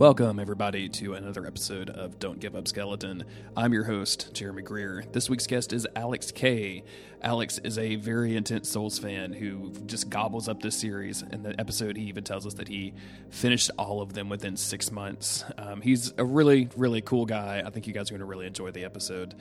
[0.00, 3.22] Welcome, everybody, to another episode of Don't Give Up Skeleton.
[3.54, 5.04] I'm your host, Jeremy Greer.
[5.12, 6.84] This week's guest is Alex K.
[7.20, 11.20] Alex is a very intense Souls fan who just gobbles up this series.
[11.20, 12.94] In the episode, he even tells us that he
[13.28, 15.44] finished all of them within six months.
[15.58, 17.62] Um, he's a really, really cool guy.
[17.62, 19.34] I think you guys are going to really enjoy the episode.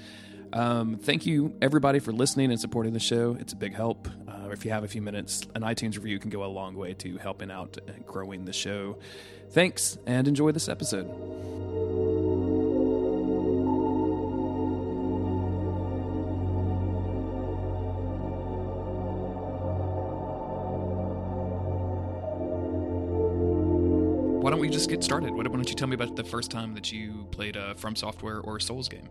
[0.51, 3.37] Um, thank you, everybody, for listening and supporting the show.
[3.39, 4.09] It's a big help.
[4.27, 6.95] Uh, if you have a few minutes, an iTunes review can go a long way
[6.95, 8.97] to helping out and growing the show.
[9.51, 11.07] Thanks, and enjoy this episode.
[24.41, 25.31] Why don't we just get started?
[25.31, 28.39] Why don't you tell me about the first time that you played a From Software
[28.39, 29.09] or Souls game?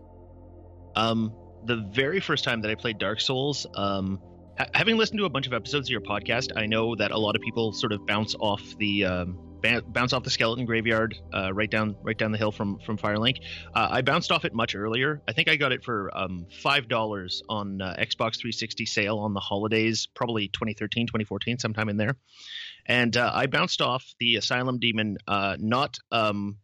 [0.95, 1.33] Um,
[1.65, 4.21] the very first time that I played Dark Souls, um,
[4.57, 7.17] ha- having listened to a bunch of episodes of your podcast, I know that a
[7.17, 11.15] lot of people sort of bounce off the um, ba- bounce off the skeleton graveyard
[11.33, 13.37] uh, right down right down the hill from from Firelink.
[13.73, 15.21] Uh, I bounced off it much earlier.
[15.27, 19.33] I think I got it for um, five dollars on uh, Xbox 360 sale on
[19.33, 22.15] the holidays, probably 2013, 2014, sometime in there.
[22.85, 26.57] And uh, I bounced off the Asylum Demon, uh, not um,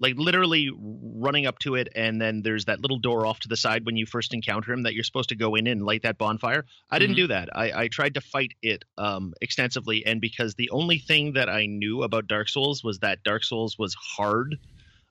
[0.00, 3.56] like literally running up to it and then there's that little door off to the
[3.56, 6.18] side when you first encounter him that you're supposed to go in and light that
[6.18, 6.64] bonfire.
[6.90, 7.22] I didn't Mhm.
[7.22, 7.48] do that.
[7.56, 11.66] I, I tried to fight it um, extensively and because the only thing that i
[11.66, 14.56] knew about dark souls was that dark souls was hard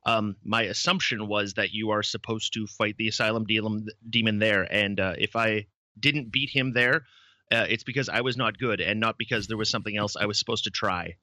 [0.05, 4.67] um, my assumption was that you are supposed to fight the asylum demon, demon there
[4.71, 5.65] and uh, if i
[5.99, 7.03] didn't beat him there
[7.52, 10.25] uh, it's because i was not good and not because there was something else i
[10.25, 11.15] was supposed to try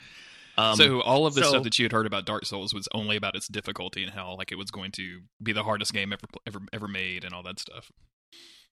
[0.57, 2.89] um, so all of the so- stuff that you had heard about Dark Souls was
[2.93, 6.13] only about its difficulty and how like it was going to be the hardest game
[6.13, 7.91] ever ever ever made and all that stuff.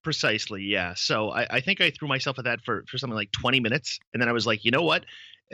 [0.03, 0.95] Precisely, yeah.
[0.97, 4.01] So I, I think I threw myself at that for, for something like 20 minutes,
[4.13, 5.05] and then I was like, you know what?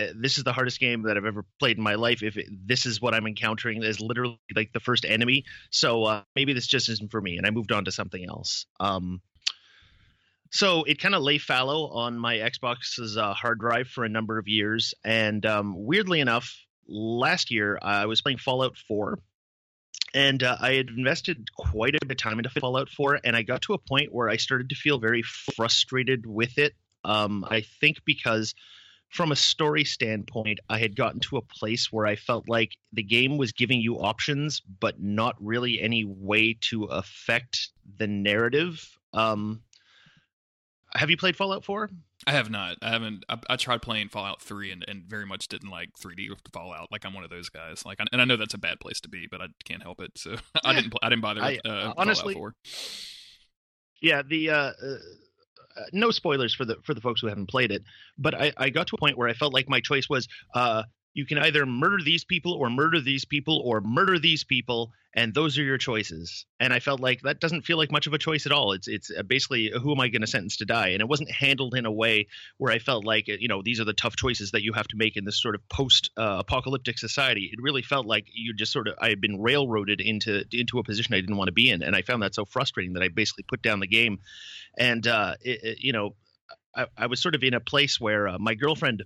[0.01, 2.23] Uh, this is the hardest game that I've ever played in my life.
[2.23, 5.45] If it, this is what I'm encountering, is literally like the first enemy.
[5.71, 8.65] So uh, maybe this just isn't for me, and I moved on to something else.
[8.81, 9.21] Um,
[10.51, 14.39] so it kind of lay fallow on my Xbox's uh, hard drive for a number
[14.39, 19.19] of years, and um, weirdly enough, last year I was playing Fallout 4
[20.15, 23.43] and uh, I had invested quite a bit of time into Fallout 4, and I
[23.43, 26.75] got to a point where I started to feel very frustrated with it.
[27.05, 28.55] Um, I think because,
[29.11, 33.03] from a story standpoint, I had gotten to a place where I felt like the
[33.03, 38.89] game was giving you options, but not really any way to affect the narrative.
[39.13, 39.63] Um,
[40.95, 41.91] have you played Fallout 4?
[42.27, 42.77] I have not.
[42.83, 43.25] I haven't.
[43.29, 46.89] I, I tried playing Fallout Three and, and very much didn't like 3D Fallout.
[46.91, 47.85] Like I'm one of those guys.
[47.85, 50.13] Like, and I know that's a bad place to be, but I can't help it.
[50.17, 50.95] So I didn't.
[51.03, 52.55] I didn't bother with I- uh, honestly- Fallout Four.
[54.03, 54.97] yeah the uh, uh
[55.77, 57.83] uh, no spoilers for the for the folks who haven't played it
[58.17, 60.83] but I, I got to a point where i felt like my choice was uh
[61.19, 65.35] you can either murder these people or murder these people or murder these people and
[65.35, 66.47] those are your choices.
[66.61, 68.69] And i felt like that doesn't feel like much of a choice at all.
[68.73, 70.91] It's it's uh, basically who am i going to sentence to die?
[70.91, 73.81] And it wasn't handled in a way where i felt like uh, you know these
[73.81, 76.37] are the tough choices that you have to make in this sort of post uh,
[76.39, 77.51] apocalyptic society.
[77.53, 80.85] It really felt like you just sort of i had been railroaded into into a
[80.85, 83.09] position i didn't want to be in and i found that so frustrating that i
[83.09, 84.19] basically put down the game.
[84.79, 86.15] And uh it, it- you know
[86.77, 89.03] I, I was sort of in a place where uh, my girlfriend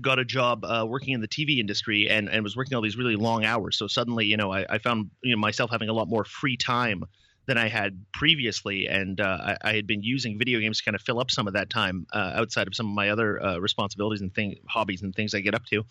[0.00, 2.96] got a job uh, working in the TV industry and, and was working all these
[2.96, 3.76] really long hours.
[3.76, 6.56] So suddenly, you know, I, I found you know myself having a lot more free
[6.56, 7.04] time
[7.46, 10.94] than I had previously, and uh, I, I had been using video games to kind
[10.94, 13.58] of fill up some of that time uh, outside of some of my other uh,
[13.58, 15.84] responsibilities and thing hobbies and things I get up to.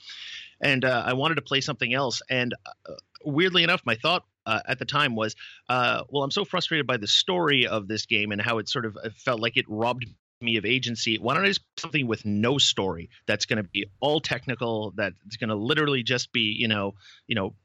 [0.62, 2.22] And uh, I wanted to play something else.
[2.30, 2.94] And uh,
[3.26, 5.36] weirdly enough, my thought uh, at the time was,
[5.68, 8.86] uh, well, I'm so frustrated by the story of this game and how it sort
[8.86, 10.06] of felt like it robbed
[10.42, 11.18] me of agency.
[11.18, 15.38] Why don't I just something with no story that's going to be all technical, that's
[15.38, 16.96] going to literally just be, you know,
[17.28, 17.56] you know,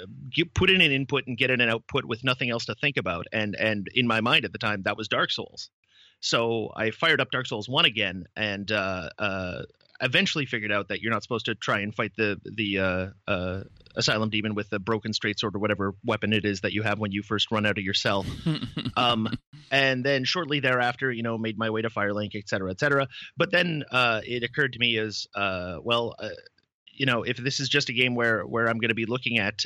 [0.00, 2.74] uh, get, put in an input and get in an output with nothing else to
[2.74, 3.26] think about.
[3.32, 5.70] And and in my mind at the time, that was Dark Souls.
[6.20, 9.62] So I fired up Dark Souls one again, and uh, uh,
[10.02, 13.62] eventually figured out that you're not supposed to try and fight the the uh, uh,
[13.96, 16.98] asylum demon with the broken straight sword or whatever weapon it is that you have
[16.98, 18.26] when you first run out of your cell.
[18.94, 19.26] Um,
[19.70, 23.08] and then shortly thereafter, you know, made my way to Firelink, et cetera, et cetera.
[23.38, 26.28] But then uh, it occurred to me as uh, well, uh,
[26.92, 29.38] you know, if this is just a game where where I'm going to be looking
[29.38, 29.64] at.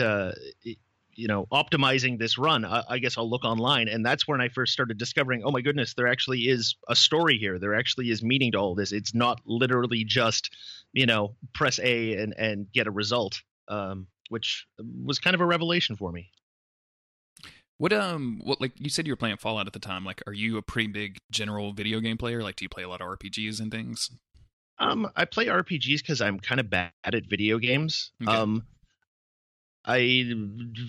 [1.16, 4.48] You know, optimizing this run, I, I guess I'll look online, and that's when I
[4.48, 5.42] first started discovering.
[5.44, 7.58] Oh my goodness, there actually is a story here.
[7.58, 8.92] There actually is meaning to all this.
[8.92, 10.54] It's not literally just,
[10.92, 15.46] you know, press A and and get a result, um, which was kind of a
[15.46, 16.30] revelation for me.
[17.78, 20.04] What um what like you said you were playing Fallout at the time.
[20.04, 22.42] Like, are you a pretty big general video game player?
[22.42, 24.10] Like, do you play a lot of RPGs and things?
[24.78, 28.12] Um, I play RPGs because I'm kind of bad at video games.
[28.22, 28.34] Okay.
[28.34, 28.66] Um,
[29.86, 30.34] I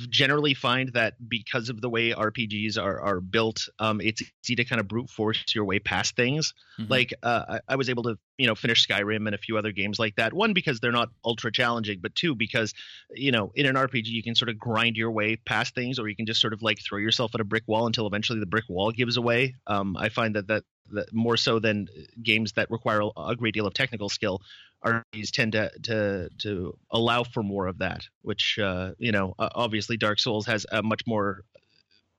[0.09, 4.65] generally find that because of the way RPGs are are built, um, it's easy to
[4.65, 6.53] kind of brute force your way past things.
[6.79, 6.91] Mm-hmm.
[6.91, 9.71] Like uh, I, I, was able to you know finish Skyrim and a few other
[9.71, 10.33] games like that.
[10.33, 12.73] One because they're not ultra challenging, but two because
[13.13, 16.07] you know in an RPG you can sort of grind your way past things, or
[16.07, 18.47] you can just sort of like throw yourself at a brick wall until eventually the
[18.47, 19.53] brick wall gives away.
[19.67, 21.87] Um, I find that that that more so than
[22.21, 24.41] games that require a great deal of technical skill
[24.85, 29.97] RPGs tend to to to allow for more of that, which uh, you know obviously
[29.97, 31.43] Dark Souls has a much more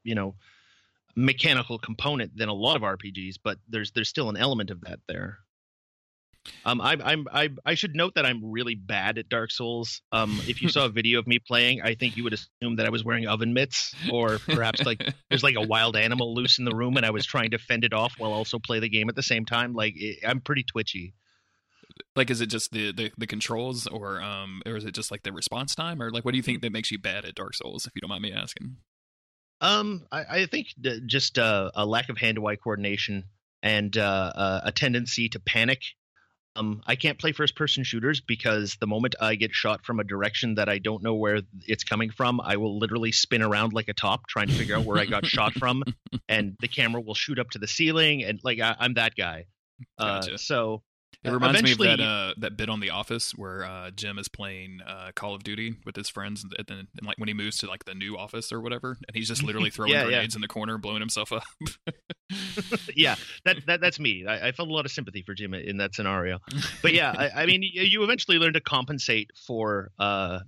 [0.04, 0.34] you know
[1.16, 5.00] mechanical component than a lot of RPGs, but there's there's still an element of that
[5.08, 5.38] there.
[6.64, 10.02] Um, I, I'm I I should note that I'm really bad at Dark Souls.
[10.12, 12.86] Um, if you saw a video of me playing, I think you would assume that
[12.86, 16.64] I was wearing oven mitts, or perhaps like there's like a wild animal loose in
[16.64, 19.08] the room, and I was trying to fend it off while also play the game
[19.08, 19.74] at the same time.
[19.74, 21.14] Like it, I'm pretty twitchy.
[22.16, 25.22] Like, is it just the, the the controls, or um, or is it just like
[25.22, 27.54] the response time, or like what do you think that makes you bad at Dark
[27.54, 27.86] Souls?
[27.86, 28.76] If you don't mind me asking.
[29.60, 30.68] Um, I, I think
[31.06, 33.24] just uh, a lack of hand-to-eye coordination
[33.60, 35.82] and uh, uh, a tendency to panic
[36.58, 40.04] um, I can't play first person shooters because the moment I get shot from a
[40.04, 43.88] direction that I don't know where it's coming from, I will literally spin around like
[43.88, 45.84] a top trying to figure out where I got shot from,
[46.28, 49.46] and the camera will shoot up to the ceiling, and like I, am that guy.
[49.96, 50.82] Uh, so
[51.24, 54.28] it reminds me of that uh, that bit on The Office where uh, Jim is
[54.28, 57.58] playing uh, Call of Duty with his friends, and then and like when he moves
[57.58, 60.38] to like the new office or whatever, and he's just literally throwing yeah, grenades yeah.
[60.38, 61.42] in the corner, blowing himself up.
[62.94, 64.26] yeah, that, that that's me.
[64.26, 66.38] I, I, felt a lot of sympathy for Jim in that scenario,
[66.82, 70.40] but yeah, I, I mean, you eventually learn to compensate for uh,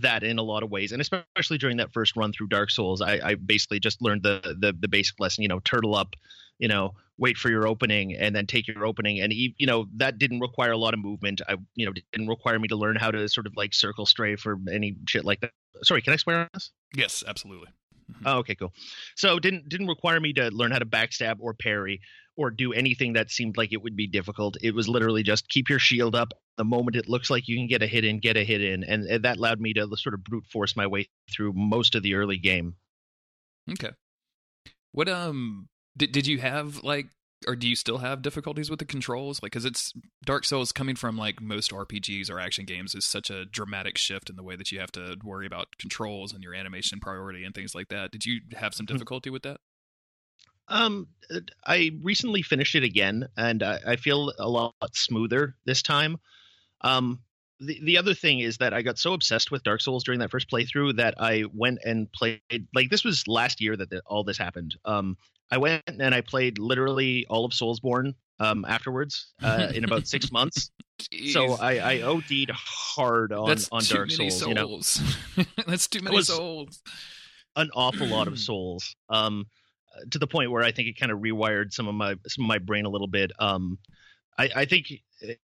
[0.00, 3.00] that in a lot of ways, and especially during that first run through Dark Souls,
[3.00, 5.42] I, I basically just learned the, the the basic lesson.
[5.42, 6.14] You know, turtle up
[6.58, 9.20] you know wait for your opening and then take your opening.
[9.20, 11.40] And you know that didn't require a lot of movement.
[11.48, 14.46] I you know didn't require me to learn how to sort of like circle strafe
[14.46, 15.52] or any shit like that.
[15.82, 16.70] Sorry can i swear on this?
[16.94, 17.68] Yes absolutely.
[18.12, 18.26] Mm-hmm.
[18.26, 18.72] oh, okay cool.
[19.16, 22.00] So didn't didn't require me to learn how to backstab or parry
[22.36, 24.56] or do anything that seemed like it would be difficult.
[24.60, 27.66] It was literally just keep your shield up the moment it looks like you can
[27.66, 28.84] get a hit in get a hit in.
[28.84, 32.02] And, and that allowed me to sort of brute force my way through most of
[32.02, 32.74] the early game.
[33.70, 33.90] Okay.
[34.92, 37.06] What um did did you have like
[37.46, 39.42] or do you still have difficulties with the controls?
[39.42, 39.92] Like, because it's
[40.24, 44.30] Dark Souls coming from like most RPGs or action games is such a dramatic shift
[44.30, 47.54] in the way that you have to worry about controls and your animation priority and
[47.54, 48.10] things like that.
[48.10, 48.94] Did you have some hmm.
[48.94, 49.58] difficulty with that?
[50.68, 55.82] Um, uh, I recently finished it again, and I, I feel a lot smoother this
[55.82, 56.16] time.
[56.80, 57.20] Um,
[57.60, 60.30] the, the other thing is that I got so obsessed with Dark Souls during that
[60.30, 62.40] first playthrough that I went and played
[62.74, 64.76] like this was last year that the, all this happened.
[64.84, 65.16] Um,
[65.50, 70.30] I went and I played literally all of Soulsborne um, afterwards uh, in about six
[70.32, 70.70] months.
[71.32, 74.38] So I, I OD'd hard on That's on Dark Souls.
[74.38, 74.48] souls.
[74.48, 75.44] You know?
[75.66, 76.80] That's too many souls.
[77.56, 78.94] An awful lot of souls.
[79.10, 79.46] Um,
[80.12, 82.48] to the point where I think it kind of rewired some of my some of
[82.48, 83.32] my brain a little bit.
[83.40, 83.78] Um,
[84.38, 84.86] I, I think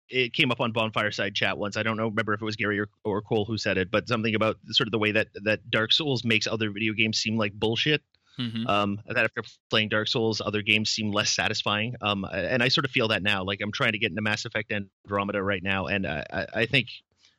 [0.10, 1.78] it came up on Bonfireside chat once.
[1.78, 4.07] I don't know, remember if it was Gary or, or Cole who said it, but
[4.07, 7.38] something about sort of the way that that Dark Souls makes other video games seem
[7.38, 8.02] like bullshit.
[8.40, 8.68] Mm-hmm.
[8.68, 11.96] Um, that after playing Dark Souls, other games seem less satisfying.
[12.02, 13.44] Um, and I sort of feel that now.
[13.44, 16.88] Like I'm trying to get into Mass Effect Andromeda right now, and I, I think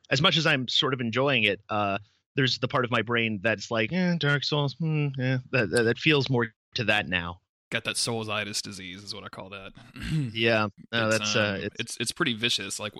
[0.09, 1.97] as much as I'm sort of enjoying it, uh,
[2.35, 5.97] there's the part of my brain that's like, eh, Dark Souls, hmm, yeah, that, that
[5.97, 7.39] feels more to that now
[7.71, 9.71] got that soulsitis disease is what I call that.
[10.33, 12.79] yeah, no, it's, that's uh, um, it's, it's it's pretty vicious.
[12.79, 12.93] Like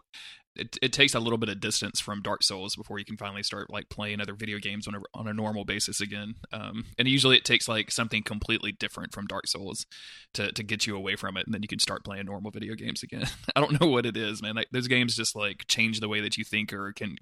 [0.56, 3.44] it it takes a little bit of distance from Dark Souls before you can finally
[3.44, 6.36] start like playing other video games on a on a normal basis again.
[6.52, 9.86] Um, and usually it takes like something completely different from Dark Souls
[10.34, 12.76] to to get you away from it, and then you can start playing normal video
[12.76, 13.26] games again.
[13.56, 14.56] I don't know what it is, man.
[14.56, 17.16] Like those games just like change the way that you think or can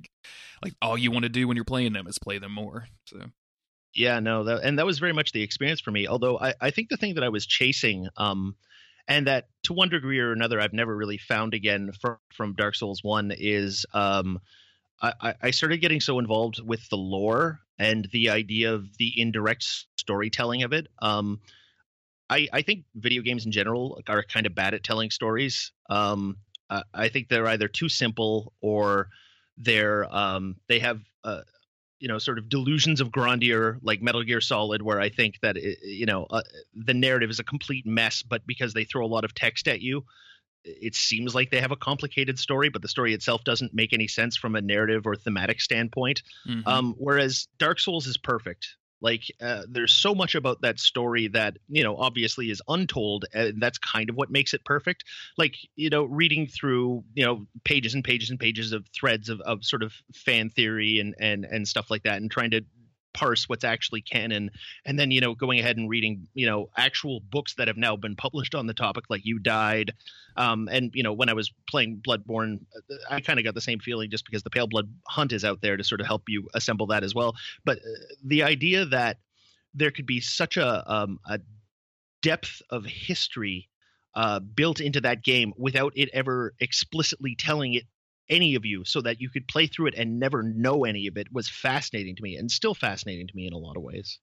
[0.63, 2.87] like all you want to do when you're playing them is play them more.
[3.05, 3.19] So
[3.93, 6.07] yeah, no, that, and that was very much the experience for me.
[6.07, 8.55] Although I, I think the thing that I was chasing, um,
[9.09, 12.75] and that to one degree or another I've never really found again from from Dark
[12.75, 14.39] Souls One is, um,
[15.01, 19.65] I, I started getting so involved with the lore and the idea of the indirect
[19.97, 20.87] storytelling of it.
[21.01, 21.39] Um,
[22.29, 25.71] I, I think video games in general are kind of bad at telling stories.
[25.89, 26.37] Um,
[26.69, 29.09] I, I think they're either too simple or
[29.57, 31.01] they're um, they have
[31.99, 35.57] you know sort of delusions of grandeur like metal gear solid where i think that
[35.57, 36.41] it, you know uh,
[36.73, 39.81] the narrative is a complete mess but because they throw a lot of text at
[39.81, 40.03] you
[40.63, 44.07] it seems like they have a complicated story but the story itself doesn't make any
[44.07, 46.67] sense from a narrative or thematic standpoint mm-hmm.
[46.67, 51.57] um, whereas dark souls is perfect like uh, there's so much about that story that
[51.67, 55.03] you know obviously is untold and that's kind of what makes it perfect.
[55.37, 59.41] Like you know reading through you know pages and pages and pages of threads of,
[59.41, 62.61] of sort of fan theory and and and stuff like that and trying to
[63.13, 64.51] parse what's actually canon
[64.85, 67.95] and then you know going ahead and reading you know actual books that have now
[67.95, 69.91] been published on the topic like you died
[70.37, 73.61] um, and you know when i was playing bloodborne uh, i kind of got the
[73.61, 76.23] same feeling just because the pale blood hunt is out there to sort of help
[76.27, 77.35] you assemble that as well.
[77.65, 77.81] But uh,
[78.23, 79.17] the idea that
[79.73, 81.39] there could be such a um, a
[82.21, 83.69] depth of history
[84.15, 87.83] uh, built into that game without it ever explicitly telling it
[88.29, 91.17] any of you so that you could play through it and never know any of
[91.17, 94.19] it was fascinating to me and still fascinating to me in a lot of ways.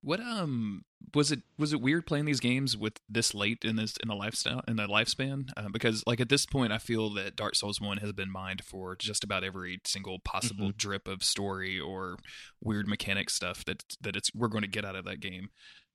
[0.00, 3.96] What um was it was it weird playing these games with this late in this
[4.00, 7.34] in the lifestyle in the lifespan uh, because like at this point I feel that
[7.34, 10.76] Dark Souls 1 has been mined for just about every single possible mm-hmm.
[10.76, 12.16] drip of story or
[12.62, 15.48] weird mechanic stuff that that it's we're going to get out of that game.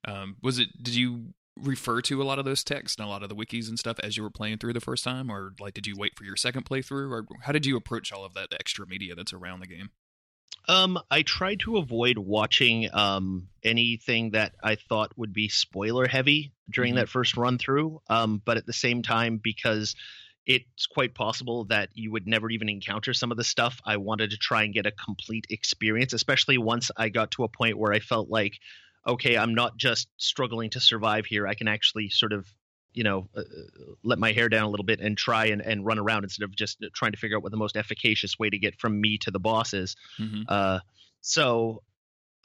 [0.05, 3.23] Um was it did you refer to a lot of those texts and a lot
[3.23, 5.73] of the wikis and stuff as you were playing through the first time or like
[5.73, 8.47] did you wait for your second playthrough or how did you approach all of that
[8.53, 9.91] extra media that's around the game
[10.67, 16.53] um i tried to avoid watching um anything that i thought would be spoiler heavy
[16.71, 17.01] during mm-hmm.
[17.01, 19.95] that first run through um but at the same time because
[20.45, 23.79] it's quite possible that you would never even encounter some of the stuff.
[23.85, 27.47] I wanted to try and get a complete experience, especially once I got to a
[27.47, 28.59] point where I felt like
[29.05, 31.47] okay, I'm not just struggling to survive here.
[31.47, 32.47] I can actually sort of
[32.93, 33.41] you know uh,
[34.03, 36.55] let my hair down a little bit and try and, and run around instead of
[36.55, 39.31] just trying to figure out what the most efficacious way to get from me to
[39.31, 40.43] the boss is mm-hmm.
[40.47, 40.79] uh,
[41.21, 41.81] so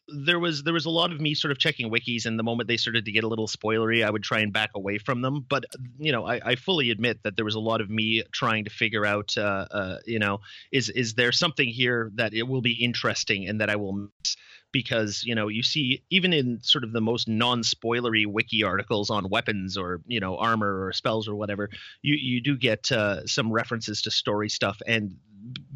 [0.08, 2.68] there was there was a lot of me sort of checking wikis and the moment
[2.68, 5.44] they started to get a little spoilery i would try and back away from them.
[5.48, 5.66] But
[5.98, 8.70] you know i, I fully admit that there was a lot of me trying to
[8.70, 10.40] figure out uh, uh, you know
[10.72, 14.36] is is there something here that it will be interesting and that i will miss?
[14.70, 19.28] Because you know you see even in sort of the most non-spoilery wiki articles on
[19.30, 21.70] weapons or you know armor or spells or whatever
[22.02, 25.16] you you do get uh, some references to story stuff and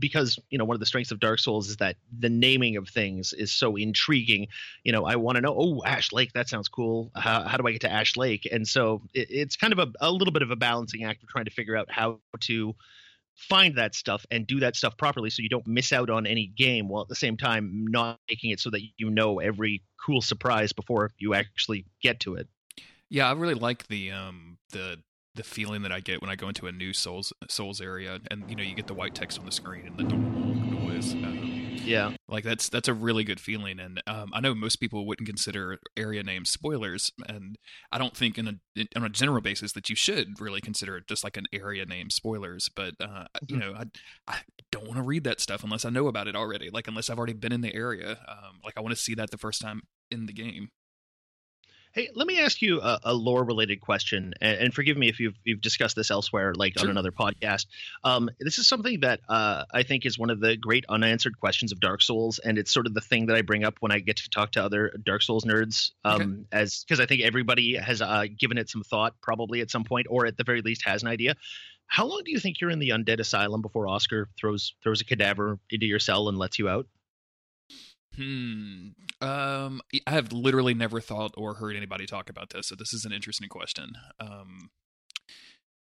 [0.02, 2.88] because you know one of the strengths of dark souls is that the naming of
[2.88, 4.48] things is so intriguing.
[4.84, 7.10] You know i want to know oh ash lake that sounds cool.
[7.14, 8.46] How, how do i get to ash lake?
[8.50, 11.30] And so it, it's kind of a, a little bit of a balancing act of
[11.30, 12.74] trying to figure out how to
[13.34, 16.46] find that stuff and do that stuff properly so you don't miss out on any
[16.46, 20.20] game while at the same time not making it so that you know every cool
[20.20, 22.46] surprise before you actually get to it.
[23.08, 24.98] Yeah, I really like the um the
[25.34, 28.48] the feeling that I get when I go into a new Souls Souls area and
[28.48, 31.14] you know you get the white text on the screen and the noise.
[31.14, 35.06] Um, yeah, like that's that's a really good feeling, and um, I know most people
[35.06, 37.56] wouldn't consider area names spoilers, and
[37.90, 40.96] I don't think in a in, on a general basis that you should really consider
[40.96, 42.68] it just like an area name spoilers.
[42.74, 43.72] But uh, you mm-hmm.
[43.72, 43.84] know, I
[44.28, 44.38] I
[44.70, 47.18] don't want to read that stuff unless I know about it already, like unless I've
[47.18, 48.18] already been in the area.
[48.28, 50.68] Um, like I want to see that the first time in the game.
[51.92, 55.20] Hey, let me ask you a, a lore related question, and, and, forgive me if
[55.20, 56.86] you've you've discussed this elsewhere, like sure.
[56.86, 57.66] on another podcast.
[58.02, 61.70] Um, this is something that uh, I think is one of the great unanswered questions
[61.70, 63.98] of Dark Souls, and it's sort of the thing that I bring up when I
[63.98, 66.32] get to talk to other Dark Souls nerds, um, okay.
[66.52, 70.06] as because I think everybody has uh, given it some thought, probably at some point,
[70.08, 71.36] or at the very least has an idea.
[71.88, 75.04] How long do you think you're in the undead asylum before Oscar throws throws a
[75.04, 76.86] cadaver into your cell and lets you out?
[78.16, 78.88] Hmm.
[79.20, 83.04] Um, I have literally never thought or heard anybody talk about this, so this is
[83.04, 83.92] an interesting question.
[84.20, 84.70] Um,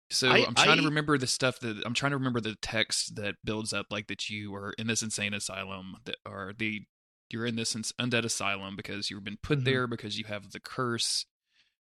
[0.10, 2.56] so I, am trying I, to remember the stuff that I'm trying to remember the
[2.62, 6.84] text that builds up like that you are in this insane asylum that are the
[7.30, 9.66] you're in this undead asylum because you've been put mm-hmm.
[9.66, 11.26] there because you have the curse.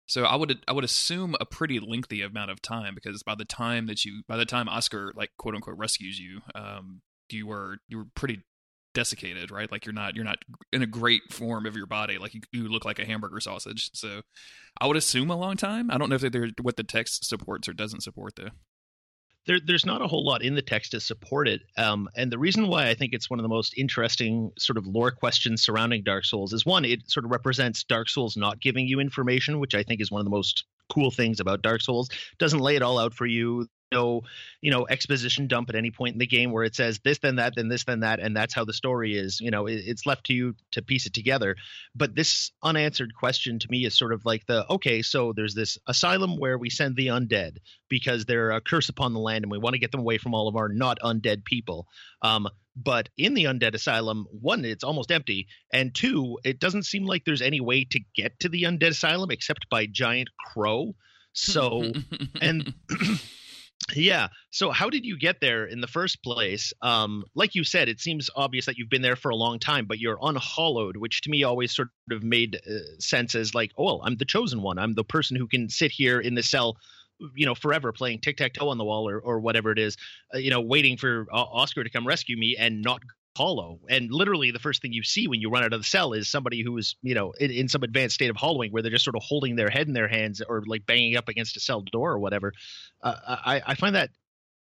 [0.08, 3.46] So I would I would assume a pretty lengthy amount of time because by the
[3.46, 7.77] time that you by the time Oscar like quote unquote rescues you, um, you were
[7.88, 8.41] you were pretty
[8.98, 9.72] desiccated, right?
[9.72, 10.39] Like you're not you're not
[10.74, 12.18] in a great form of your body.
[12.18, 13.92] Like you, you look like a hamburger sausage.
[13.94, 14.22] So
[14.82, 15.92] I would assume a long time.
[15.92, 18.50] I don't know if they're what the text supports or doesn't support though.
[19.46, 21.62] There, there's not a whole lot in the text to support it.
[21.77, 24.88] Um, and the reason why I think it's one of the most interesting sort of
[24.88, 28.88] lore questions surrounding Dark Souls is one, it sort of represents Dark Souls not giving
[28.88, 32.10] you information, which I think is one of the most cool things about Dark Souls.
[32.39, 34.22] Doesn't lay it all out for you no
[34.62, 37.38] you know exposition dump at any point in the game where it says this then
[37.38, 40.06] that then this then that and that's how the story is you know it, it's
[40.06, 41.56] left to you to piece it together.
[41.96, 45.77] But this unanswered question to me is sort of like the okay so there's this
[45.88, 47.58] asylum where we send the undead
[47.89, 50.34] because they're a curse upon the land and we want to get them away from
[50.34, 51.88] all of our not undead people.
[52.22, 57.06] Um, but in the undead asylum one it's almost empty and two it doesn't seem
[57.06, 60.94] like there's any way to get to the undead asylum except by giant crow.
[61.34, 61.91] So
[62.41, 62.74] and
[63.96, 64.27] Yeah.
[64.51, 66.74] So how did you get there in the first place?
[66.82, 69.86] Um, like you said, it seems obvious that you've been there for a long time,
[69.86, 73.86] but you're unhallowed, which to me always sort of made uh, sense as like, oh,
[73.86, 74.77] well, I'm the chosen one.
[74.77, 76.75] I'm the person who can sit here in the cell,
[77.34, 79.96] you know, forever playing tic tac toe on the wall or or whatever it is,
[80.36, 83.01] uh, you know, waiting for uh, Oscar to come rescue me and not
[83.38, 83.79] hollow.
[83.88, 86.27] And literally, the first thing you see when you run out of the cell is
[86.27, 89.06] somebody who is, you know, in, in, some advanced state of hollowing where they're just
[89.06, 91.82] sort of holding their head in their hands or like banging up against a cell
[91.82, 92.53] door or whatever.
[93.01, 94.10] Uh, I, I find that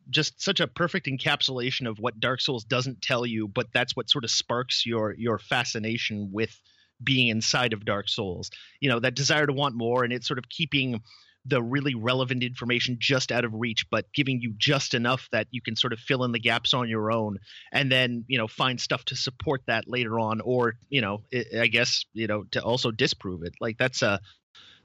[0.10, 4.10] just such a perfect encapsulation of what Dark Souls doesn't tell you, but that's what
[4.10, 6.60] sort of sparks your your fascination with
[7.04, 8.50] being inside of Dark Souls.
[8.80, 11.02] You know, that desire to want more, and it's sort of keeping
[11.46, 15.62] the really relevant information just out of reach, but giving you just enough that you
[15.62, 17.38] can sort of fill in the gaps on your own,
[17.72, 21.24] and then you know find stuff to support that later on, or you know
[21.58, 23.54] I guess you know to also disprove it.
[23.60, 24.20] Like that's a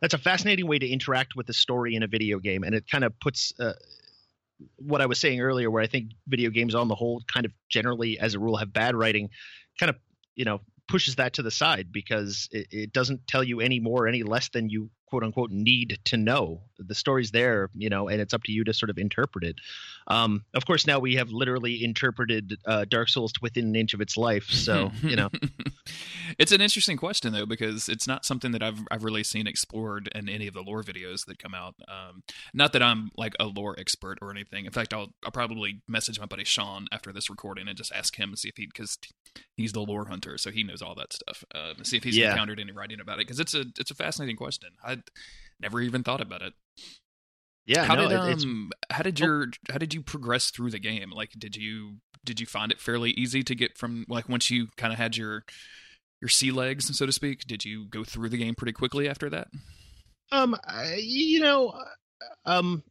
[0.00, 2.84] that's a fascinating way to interact with the story in a video game, and it
[2.90, 3.52] kind of puts.
[3.58, 3.74] Uh,
[4.78, 7.52] what I was saying earlier, where I think video games on the whole kind of
[7.68, 9.30] generally, as a rule, have bad writing,
[9.78, 9.96] kind of
[10.34, 14.08] you know pushes that to the side because it, it doesn't tell you any more,
[14.08, 16.60] any less than you quote unquote need to know.
[16.78, 19.56] The story's there, you know, and it's up to you to sort of interpret it.
[20.06, 23.94] Um, of course, now we have literally interpreted uh, Dark Souls to within an inch
[23.94, 24.44] of its life.
[24.50, 25.30] So, you know,
[26.38, 30.08] it's an interesting question though because it's not something that I've I've really seen explored
[30.14, 31.74] in any of the lore videos that come out.
[31.88, 32.22] Um,
[32.54, 34.66] not that I'm like a lore expert or anything.
[34.66, 38.16] In fact, I'll I'll probably message my buddy Sean after this recording and just ask
[38.16, 38.98] him to see if he because
[39.56, 41.44] he's the lore hunter, so he knows all that stuff.
[41.54, 42.30] Uh, see if he's yeah.
[42.30, 44.70] encountered any writing about it because it's a it's a fascinating question.
[44.84, 44.97] I
[45.60, 46.52] never even thought about it.
[47.66, 47.84] Yeah.
[47.84, 49.26] How no, did um how did oh.
[49.26, 51.10] your how did you progress through the game?
[51.10, 54.68] Like did you did you find it fairly easy to get from like once you
[54.76, 55.44] kind of had your
[56.20, 59.28] your sea legs so to speak, did you go through the game pretty quickly after
[59.30, 59.48] that?
[60.32, 60.56] Um
[60.96, 61.74] you know
[62.46, 62.82] um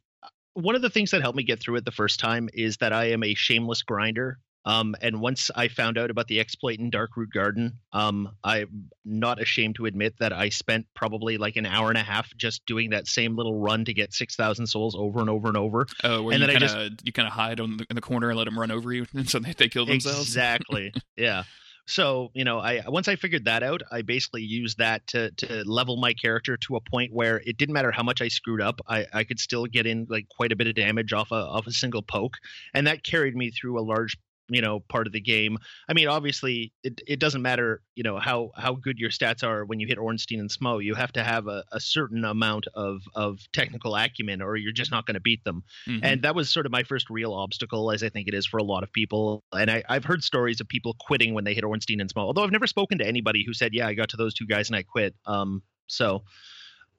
[0.53, 2.93] one of the things that helped me get through it the first time is that
[2.93, 4.39] I am a shameless grinder.
[4.67, 9.41] Um, and once I found out about the exploit in Darkroot Garden, um, I'm not
[9.41, 12.89] ashamed to admit that I spent probably like an hour and a half just doing
[12.89, 15.87] that same little run to get six thousand souls over and over and over.
[16.03, 18.27] Oh, where and you kind of you kind of hide on the, in the corner
[18.27, 20.19] and let them run over you, and so they, they kill themselves.
[20.19, 20.91] Exactly.
[21.15, 21.43] yeah.
[21.85, 25.63] So you know, I once I figured that out, I basically used that to to
[25.63, 28.81] level my character to a point where it didn't matter how much I screwed up,
[28.85, 31.67] I, I could still get in like quite a bit of damage off a off
[31.67, 32.35] a single poke,
[32.73, 34.17] and that carried me through a large
[34.49, 35.57] you know part of the game.
[35.89, 39.65] I mean obviously it, it doesn't matter you know how how good your stats are
[39.65, 43.01] when you hit ornstein and smough you have to have a, a certain amount of
[43.15, 45.63] of technical acumen or you're just not going to beat them.
[45.87, 46.05] Mm-hmm.
[46.05, 48.57] and that was sort of my first real obstacle as i think it is for
[48.57, 49.43] a lot of people.
[49.51, 52.43] And I, i've heard stories of people quitting when they hit ornstein and smough although
[52.43, 54.75] i've never spoken to anybody who said yeah i got to those two guys and
[54.75, 55.15] i quit.
[55.25, 56.23] Um so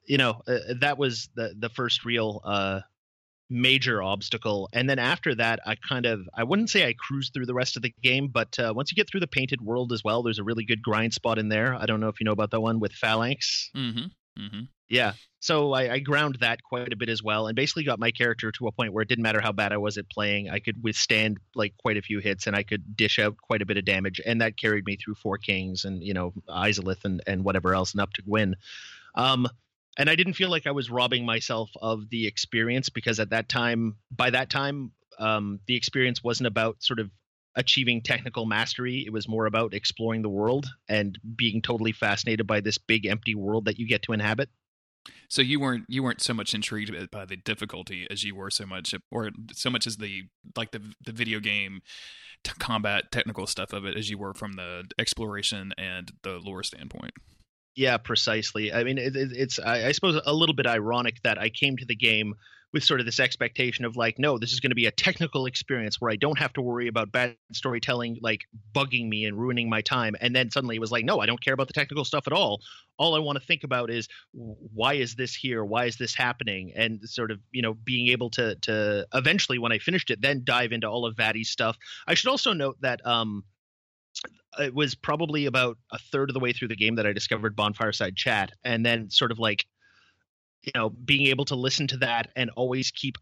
[0.06, 2.80] you know uh, that was the the first real uh
[3.50, 7.46] major obstacle and then after that i kind of i wouldn't say i cruised through
[7.46, 10.04] the rest of the game but uh, once you get through the painted world as
[10.04, 12.32] well there's a really good grind spot in there i don't know if you know
[12.32, 14.06] about that one with phalanx mm-hmm.
[14.38, 14.60] Mm-hmm.
[14.88, 18.10] yeah so I, I ground that quite a bit as well and basically got my
[18.10, 20.58] character to a point where it didn't matter how bad i was at playing i
[20.58, 23.78] could withstand like quite a few hits and i could dish out quite a bit
[23.78, 27.44] of damage and that carried me through four kings and you know izalith and, and
[27.44, 28.54] whatever else and up to gwyn
[29.14, 29.48] um,
[29.98, 33.48] and I didn't feel like I was robbing myself of the experience because at that
[33.48, 37.10] time, by that time, um, the experience wasn't about sort of
[37.56, 39.02] achieving technical mastery.
[39.04, 43.34] It was more about exploring the world and being totally fascinated by this big empty
[43.34, 44.48] world that you get to inhabit.
[45.28, 48.66] So you weren't you weren't so much intrigued by the difficulty as you were so
[48.66, 50.24] much, or so much as the
[50.56, 51.80] like the the video game
[52.58, 57.12] combat technical stuff of it as you were from the exploration and the lore standpoint.
[57.78, 58.72] Yeah, precisely.
[58.72, 61.76] I mean, it, it, it's I, I, suppose a little bit ironic that I came
[61.76, 62.34] to the game
[62.72, 65.46] with sort of this expectation of like, no, this is going to be a technical
[65.46, 68.40] experience where I don't have to worry about bad storytelling like
[68.74, 70.16] bugging me and ruining my time.
[70.20, 72.32] And then suddenly it was like, no, I don't care about the technical stuff at
[72.32, 72.62] all.
[72.98, 75.64] All I want to think about is why is this here?
[75.64, 76.72] Why is this happening?
[76.74, 80.42] And sort of, you know, being able to to eventually when I finished it, then
[80.42, 81.76] dive into all of Vaati's stuff.
[82.08, 83.44] I should also note that um
[84.58, 87.56] it was probably about a third of the way through the game that I discovered
[87.56, 89.66] Bonfireside Chat, and then sort of like,
[90.62, 93.16] you know, being able to listen to that and always keep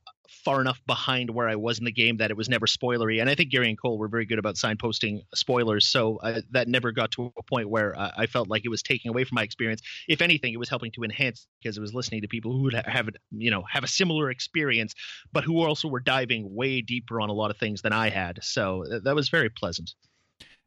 [0.45, 3.21] far enough behind where I was in the game that it was never spoilery.
[3.21, 6.19] And I think Gary and Cole were very good about signposting spoilers, so
[6.51, 9.37] that never got to a point where I felt like it was taking away from
[9.37, 9.83] my experience.
[10.09, 12.75] If anything, it was helping to enhance because it was listening to people who would
[12.75, 14.95] have you know have a similar experience,
[15.33, 18.39] but who also were diving way deeper on a lot of things than I had.
[18.43, 19.95] So uh, that was very pleasant.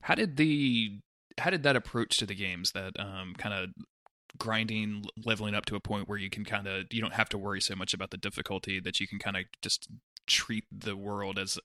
[0.01, 0.99] How did the
[1.37, 3.69] how did that approach to the games that um, kind of
[4.37, 7.37] grinding leveling up to a point where you can kind of you don't have to
[7.37, 9.89] worry so much about the difficulty that you can kind of just
[10.27, 11.57] treat the world as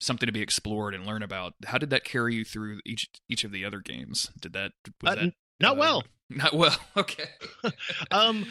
[0.00, 1.54] something to be explored and learn about.
[1.66, 4.30] How did that carry you through each each of the other games?
[4.40, 6.04] Did that was Uh, that not uh, well.
[6.30, 6.78] Not well.
[6.96, 7.28] Okay.
[8.10, 8.46] um,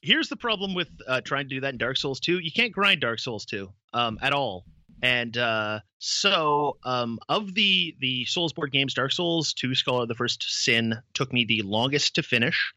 [0.00, 2.38] here's the problem with uh, trying to do that in Dark Souls 2.
[2.38, 4.64] You can't grind Dark Souls 2 um, at all.
[5.02, 10.14] And uh, so, um, of the the Soulsborne games, Dark Souls 2 Scholar of the
[10.14, 12.72] First Sin took me the longest to finish.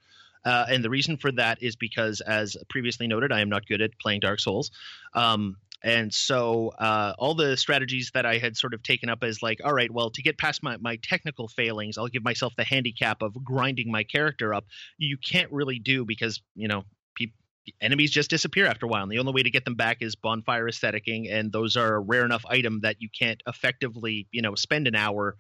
[0.45, 3.81] Uh, and the reason for that is because, as previously noted, I am not good
[3.81, 4.71] at playing Dark Souls.
[5.13, 9.43] Um, and so, uh, all the strategies that I had sort of taken up as
[9.43, 12.63] like, all right, well, to get past my, my technical failings, I'll give myself the
[12.63, 14.65] handicap of grinding my character up.
[14.97, 16.83] You can't really do because, you know,
[17.81, 19.03] enemies just disappear after a while.
[19.03, 21.29] And the only way to get them back is bonfire aestheticing.
[21.29, 24.95] And those are a rare enough item that you can't effectively, you know, spend an
[24.95, 25.35] hour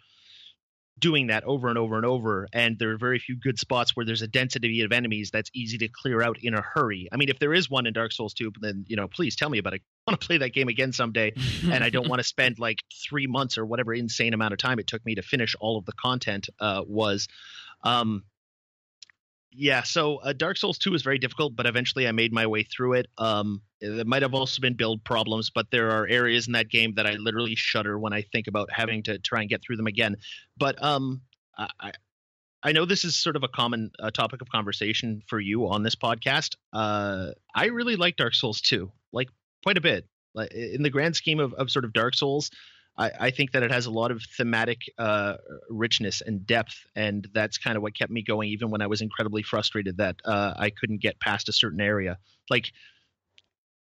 [0.99, 4.05] doing that over and over and over and there are very few good spots where
[4.05, 7.29] there's a density of enemies that's easy to clear out in a hurry i mean
[7.29, 9.73] if there is one in dark souls 2 then you know please tell me about
[9.73, 11.31] it i want to play that game again someday
[11.71, 14.79] and i don't want to spend like three months or whatever insane amount of time
[14.79, 17.27] it took me to finish all of the content uh, was
[17.83, 18.23] um,
[19.57, 22.63] yeah so uh, dark souls 2 was very difficult but eventually i made my way
[22.63, 26.53] through it um, there might have also been build problems but there are areas in
[26.53, 29.61] that game that i literally shudder when i think about having to try and get
[29.61, 30.15] through them again
[30.57, 31.21] but um,
[31.57, 31.91] I,
[32.63, 35.83] I know this is sort of a common uh, topic of conversation for you on
[35.83, 36.55] this podcast.
[36.73, 39.29] Uh, I really like Dark Souls 2, like
[39.63, 40.05] quite a bit.
[40.51, 42.51] In the grand scheme of, of sort of Dark Souls,
[42.97, 45.35] I, I think that it has a lot of thematic uh,
[45.69, 49.01] richness and depth, and that's kind of what kept me going, even when I was
[49.01, 52.17] incredibly frustrated that uh, I couldn't get past a certain area.
[52.49, 52.71] Like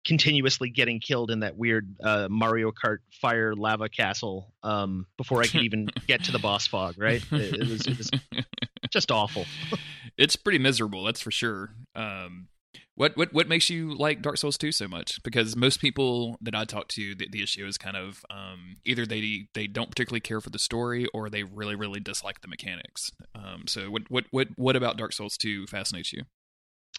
[0.06, 5.48] continuously getting killed in that weird uh, Mario Kart fire lava castle um, before I
[5.48, 6.96] could even get to the boss fog.
[6.98, 7.24] Right?
[7.32, 8.10] It, it, was, it was
[8.92, 9.46] just awful.
[10.18, 11.74] it's pretty miserable, that's for sure.
[11.96, 12.48] Um,
[12.96, 15.22] what what what makes you like Dark Souls 2 so much?
[15.24, 19.06] Because most people that I talk to, the, the issue is kind of um, either
[19.06, 23.12] they they don't particularly care for the story or they really really dislike the mechanics.
[23.34, 26.24] Um, so what what what what about Dark Souls 2 fascinates you?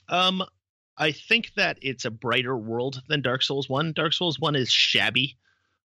[0.09, 0.43] Um,
[0.97, 3.93] I think that it's a brighter world than Dark Souls 1.
[3.93, 5.37] Dark Souls 1 is shabby.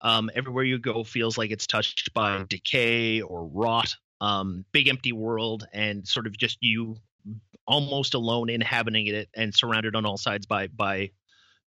[0.02, 3.96] Um, everywhere you go feels like it's touched by decay or rot.
[4.20, 6.98] Um, big empty world and sort of just you
[7.68, 11.12] almost alone inhabiting it and surrounded on all sides by by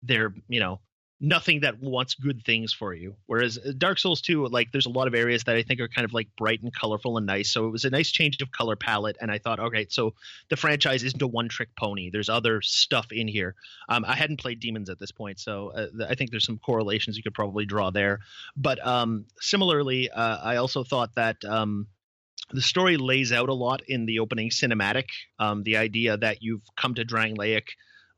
[0.02, 0.80] their, you know,
[1.20, 3.14] nothing that wants good things for you.
[3.26, 5.88] Whereas uh, Dark Souls 2, like there's a lot of areas that I think are
[5.88, 7.50] kind of like bright and colorful and nice.
[7.52, 9.16] So it was a nice change of color palette.
[9.20, 10.14] And I thought, okay, so
[10.50, 12.10] the franchise isn't a one trick pony.
[12.10, 13.54] There's other stuff in here.
[13.88, 17.16] Um, I hadn't played Demons at this point, so uh, I think there's some correlations
[17.16, 18.20] you could probably draw there.
[18.56, 21.42] But um, similarly, uh, I also thought that.
[21.44, 21.86] Um,
[22.50, 25.06] the story lays out a lot in the opening cinematic.
[25.38, 27.64] Um, the idea that you've come to Drangleic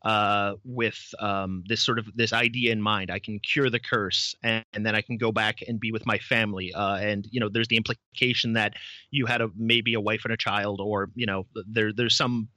[0.05, 3.11] uh, with um, this sort of this idea in mind.
[3.11, 6.07] I can cure the curse, and, and then I can go back and be with
[6.07, 6.73] my family.
[6.73, 8.75] Uh, and you know, there's the implication that
[9.11, 12.49] you had a maybe a wife and a child, or you know, there there's some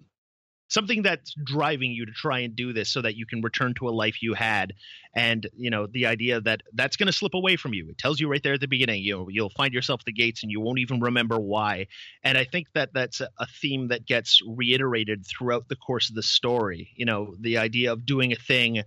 [0.69, 3.89] something that's driving you to try and do this so that you can return to
[3.89, 4.73] a life you had.
[5.15, 7.89] And you know the idea that that's going to slip away from you.
[7.89, 10.13] It tells you right there at the beginning you know you'll find yourself at the
[10.13, 11.88] gates and you won't even remember why.
[12.23, 16.15] And i think that that's a, a theme that gets reiterated throughout the course of
[16.15, 16.91] the story.
[16.95, 18.84] You know the idea of doing a thing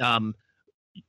[0.00, 0.34] um,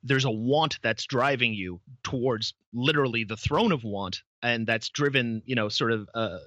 [0.04, 5.42] there's a want that's driving you towards literally the throne of want and that's driven
[5.46, 6.38] you know sort of uh,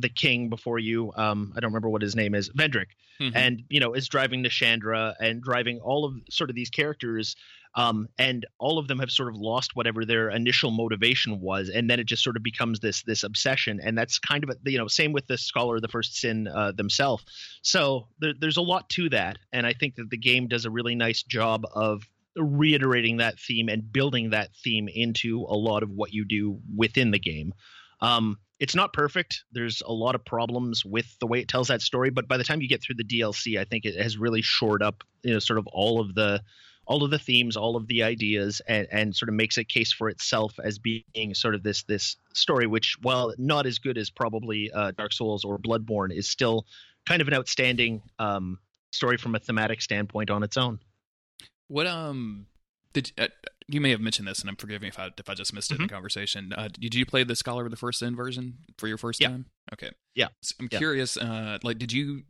[0.00, 3.32] the king before you um, i don't remember what his name is vendrick Mhm.
[3.34, 7.34] and you know is driving Nashandra and driving all of sort of these characters
[7.74, 11.88] um, and all of them have sort of lost whatever their initial motivation was and
[11.88, 14.76] then it just sort of becomes this this obsession and that's kind of a, you
[14.76, 17.24] know same with the scholar of the first sin uh, themselves
[17.62, 20.70] so there, there's a lot to that and i think that the game does a
[20.70, 22.02] really nice job of
[22.36, 27.10] reiterating that theme and building that theme into a lot of what you do within
[27.10, 27.52] the game
[28.00, 29.44] um, it's not perfect.
[29.52, 32.44] There's a lot of problems with the way it tells that story, but by the
[32.44, 35.38] time you get through the DLC, I think it has really shored up, you know,
[35.38, 36.42] sort of all of the
[36.88, 39.92] all of the themes, all of the ideas, and, and sort of makes a case
[39.92, 44.08] for itself as being sort of this this story, which while not as good as
[44.08, 46.66] probably uh, Dark Souls or Bloodborne, is still
[47.06, 48.58] kind of an outstanding um,
[48.92, 50.78] story from a thematic standpoint on its own.
[51.68, 52.46] What um
[52.92, 53.28] did uh,
[53.68, 55.76] you may have mentioned this, and I'm forgiving if I if I just missed it
[55.80, 56.52] in the conversation.
[56.52, 59.28] Uh, did you play the Scholar of the First Sin version for your first Yeah.
[59.28, 59.46] time?
[59.72, 59.90] Okay.
[60.14, 60.28] Yeah.
[60.42, 60.78] So I'm Yeah.
[60.78, 61.16] curious.
[61.16, 62.22] Uh, like, did you?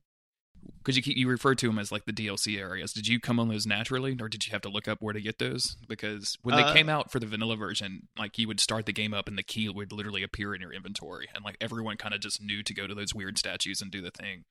[0.79, 2.92] Because you keep you refer to them as like the DLC areas.
[2.92, 5.20] Did you come on those naturally, or did you have to look up where to
[5.20, 5.77] get those?
[5.88, 8.92] Because when they Uh, came out for the vanilla version, like you would start the
[8.92, 12.14] game up and the key would literally appear in your inventory, and like everyone kind
[12.14, 14.44] of just knew to go to those weird statues and do the thing.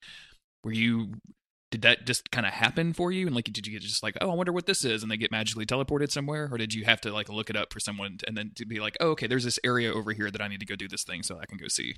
[0.63, 1.15] Were you?
[1.75, 3.25] Did that just kind of happen for you?
[3.27, 5.17] And like, did you get just like, oh, I wonder what this is, and they
[5.17, 8.17] get magically teleported somewhere, or did you have to like look it up for someone
[8.25, 10.61] and then to be like, oh, okay, there's this area over here that I need
[10.61, 11.95] to go do this thing so I can go see.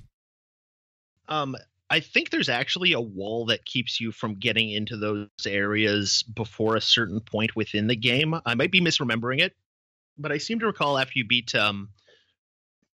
[1.29, 1.55] Um,
[1.91, 6.75] I think there's actually a wall that keeps you from getting into those areas before
[6.75, 8.33] a certain point within the game.
[8.45, 9.55] I might be misremembering it,
[10.17, 11.89] but I seem to recall after you beat um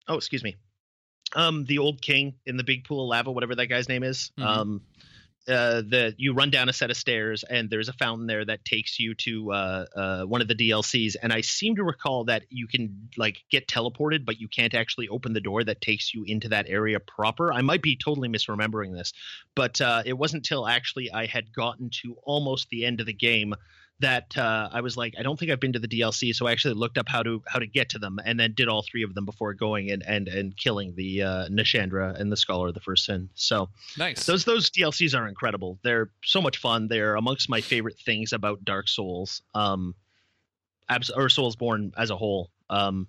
[0.08, 0.56] oh, excuse me.
[1.36, 4.32] Um the old king in the big pool of lava, whatever that guy's name is.
[4.40, 4.46] Mhm.
[4.46, 4.82] Um
[5.48, 8.64] uh, the you run down a set of stairs and there's a fountain there that
[8.64, 12.44] takes you to uh, uh, one of the DLCs and I seem to recall that
[12.50, 16.24] you can like get teleported but you can't actually open the door that takes you
[16.26, 17.52] into that area proper.
[17.52, 19.14] I might be totally misremembering this,
[19.56, 23.14] but uh, it wasn't until actually I had gotten to almost the end of the
[23.14, 23.56] game
[24.02, 26.52] that uh, I was like, I don't think I've been to the DLC, so I
[26.52, 29.04] actually looked up how to how to get to them, and then did all three
[29.04, 32.74] of them before going and and and killing the uh, Nashandra and the Scholar of
[32.74, 33.30] the First Sin.
[33.36, 34.26] So Nice.
[34.26, 35.80] those those DLCs are incredible.
[35.84, 36.88] They're so much fun.
[36.88, 39.96] They're amongst my favorite things about Dark Souls, um,
[40.90, 42.50] abs- or Soulsborne as a whole.
[42.70, 43.08] Um,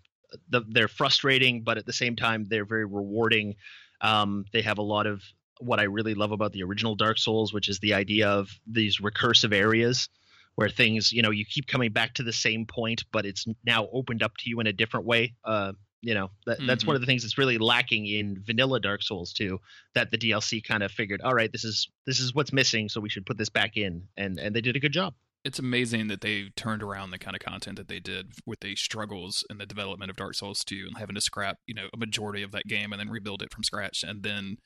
[0.49, 3.57] the, they're frustrating, but at the same time, they're very rewarding.
[4.01, 5.23] Um, they have a lot of
[5.61, 8.99] what I really love about the original Dark Souls, which is the idea of these
[8.99, 10.09] recursive areas
[10.57, 13.89] where things, you know, you keep coming back to the same point, but it's now
[13.93, 15.35] opened up to you in a different way.
[15.45, 15.73] Uh,
[16.05, 16.89] you know, that, that's Mhm.
[16.89, 19.61] one of the things that's really lacking in vanilla Dark Souls too
[19.95, 23.01] that the DLC kind of figured, all right, this is this is what's missing, so
[23.01, 25.15] we should put this back in, and and they did a good job.
[25.45, 28.77] it's amazing that they turned around the kind of content that they did with the
[28.77, 31.97] struggles in the development of Dark Souls 2 and having to scrap, you know, a
[31.97, 34.59] majority of that game and then rebuild it from scratch and then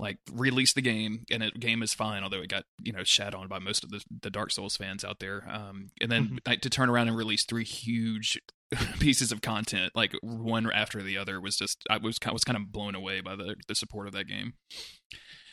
[0.00, 3.34] like release the game and the game is fine although it got you know shat
[3.34, 6.38] on by most of the, the dark souls fans out there um, and then Mhm.
[6.46, 8.40] like, to turn around and release three huge
[9.00, 12.56] pieces of content like one after the other was just i was, I was kind
[12.56, 14.54] of blown away by the, the support of that game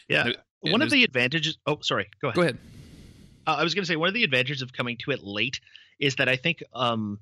[0.10, 1.58] Yeah, It- it one of was- the advantages.
[1.68, 2.36] Oh, sorry, go ahead.
[2.36, 2.58] go ahead
[3.46, 5.60] Uh, I was going to say one of the advantages of coming to it late
[6.00, 7.20] is that I think um,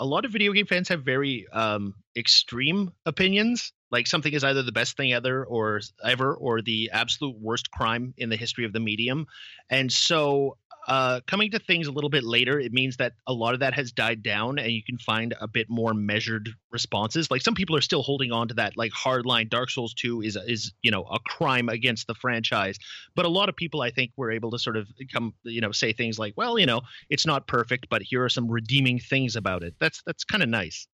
[0.00, 3.72] a lot of video game fans have very um, extreme opinions.
[3.94, 8.12] Like something is either the best thing ever, or ever, or the absolute worst crime
[8.16, 9.26] in the history of the medium.
[9.70, 13.54] And so, uh, coming to things a little bit later, it means that a lot
[13.54, 17.30] of that has died down, and you can find a bit more measured responses.
[17.30, 20.36] Like some people are still holding on to that, like hardline Dark Souls Two is
[20.36, 22.78] is you know a crime against the franchise
[23.14, 25.72] but a lot of people i think were able to sort of come you know
[25.72, 26.80] say things like well you know
[27.10, 30.48] it's not perfect but here are some redeeming things about it that's that's kind of
[30.48, 30.86] nice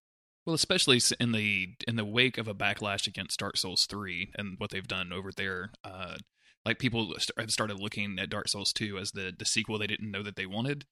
[0.46, 4.58] Well, especially in the in the wake of a backlash against Dark Souls three and
[4.58, 6.16] what they've done over there, uh,
[6.64, 10.10] like people have started looking at Dark Souls two as the the sequel they didn't
[10.10, 10.86] know that they wanted.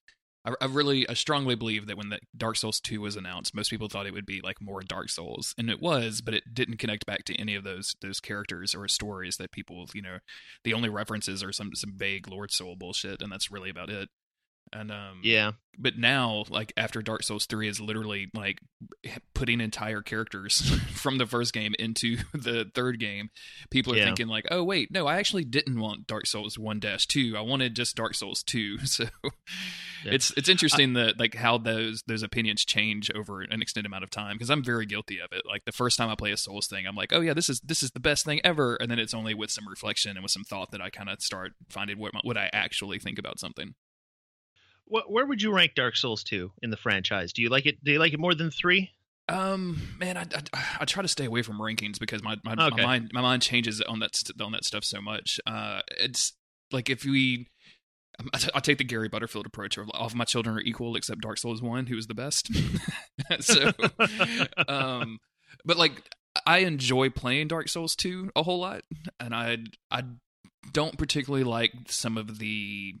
[0.45, 3.69] I, I really, I strongly believe that when the Dark Souls two was announced, most
[3.69, 6.77] people thought it would be like more Dark Souls, and it was, but it didn't
[6.77, 10.19] connect back to any of those those characters or stories that people, you know,
[10.63, 14.09] the only references are some some vague Lord Soul bullshit, and that's really about it.
[14.71, 15.53] And um, yeah.
[15.79, 18.59] but now like after dark souls 3 is literally like
[19.33, 20.59] putting entire characters
[20.93, 23.29] from the first game into the third game
[23.71, 24.05] people are Yeah.
[24.05, 27.95] thinking like oh wait no i actually didn't want dark souls 1-2 i wanted just
[27.95, 29.05] dark souls 2 so
[30.05, 30.11] Yeah.
[30.13, 34.11] it's it's interesting that like how those those opinions change over an extended amount of
[34.11, 35.41] time because i'm very guilty of it.
[35.47, 37.59] Like the first time i play a souls thing i'm like oh yeah this is
[37.61, 38.75] this is the best thing ever.
[38.75, 41.21] And then it's only with some reflection and with some thought that i kind of
[41.21, 43.73] start finding what my, what i actually think about something
[44.89, 47.83] Wh- where would you rank dark souls 2 in the franchise do you like it
[47.83, 48.89] do you like it more than three
[49.29, 50.21] Um, man, I,
[50.53, 52.81] I, I try to stay away from rankings because my my, Okay.
[52.81, 55.39] my mind my mind changes on that on that stuff so much.
[55.45, 56.33] Uh, it's
[56.71, 57.47] like if we.
[58.33, 60.95] I t- I take the Gary Butterfield approach of all of my children are equal
[60.95, 62.49] except Dark Souls one, who is the best.
[63.39, 63.71] so,
[64.67, 65.19] um,
[65.63, 66.01] but like
[66.45, 68.81] I enjoy playing Dark Souls two a whole lot,
[69.19, 69.59] and I
[69.91, 70.03] I
[70.73, 72.95] don't particularly like some of the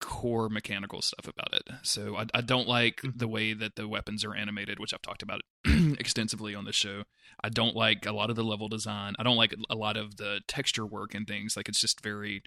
[0.00, 1.68] core mechanical stuff about it.
[1.82, 3.18] So I, I don't like Mhm.
[3.18, 7.04] the way that the weapons are animated, which I've talked about extensively on the show.
[7.44, 9.14] I don't like a lot of the level design.
[9.18, 11.56] I don't like a lot of the texture work and things.
[11.56, 12.42] Like it's just very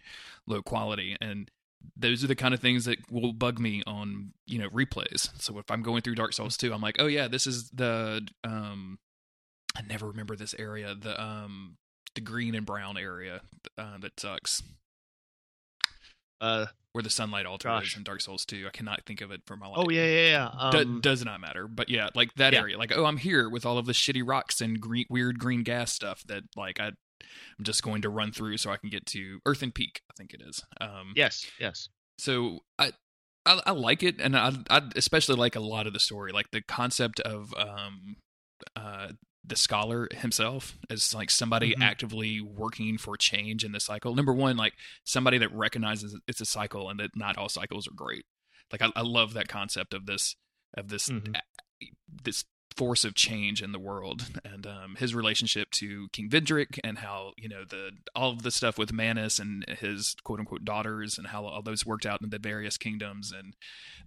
[0.47, 1.49] low quality and
[1.97, 5.59] those are the kind of things that will bug me on you know replays so
[5.59, 8.97] if i'm going through dark souls 2 i'm like oh yeah this is the um
[9.75, 11.75] i never remember this area the um
[12.15, 13.41] the green and brown area
[13.77, 14.63] uh, that sucks
[16.41, 17.91] uh where the sunlight altar Gosh.
[17.93, 18.65] is in Dark Souls 2.
[18.67, 19.77] I cannot think of it for my life.
[19.79, 22.59] oh yeah yeah yeah Do- um, does not matter, but yeah, like that Yeah.
[22.59, 22.77] area.
[22.77, 25.91] Like, oh, I'm here with all of the shitty rocks and green, weird green gas
[25.91, 29.39] stuff that, like, I, I'm just going to run through so I can get to
[29.45, 30.01] Earthen Peak.
[30.11, 30.63] I think it is.
[30.79, 32.91] Um, yes yes so I,
[33.45, 36.51] I I like it, and I I especially like a lot of the story, like
[36.51, 38.17] the concept of um
[38.75, 39.07] uh
[39.45, 41.81] the scholar himself as like somebody Mhm.
[41.83, 44.15] actively working for change in the cycle.
[44.15, 47.93] Number one, like somebody that recognizes it's a cycle and that not all cycles are
[47.93, 48.25] great.
[48.71, 50.35] Like I, I love that concept of this
[50.75, 51.35] of this Mhm.
[52.07, 56.97] this force of change in the world and um, his relationship to King Vendrick and
[56.99, 61.17] how you know the all of the stuff with Manus and his quote unquote daughters
[61.17, 63.55] and how all those worked out in the various kingdoms and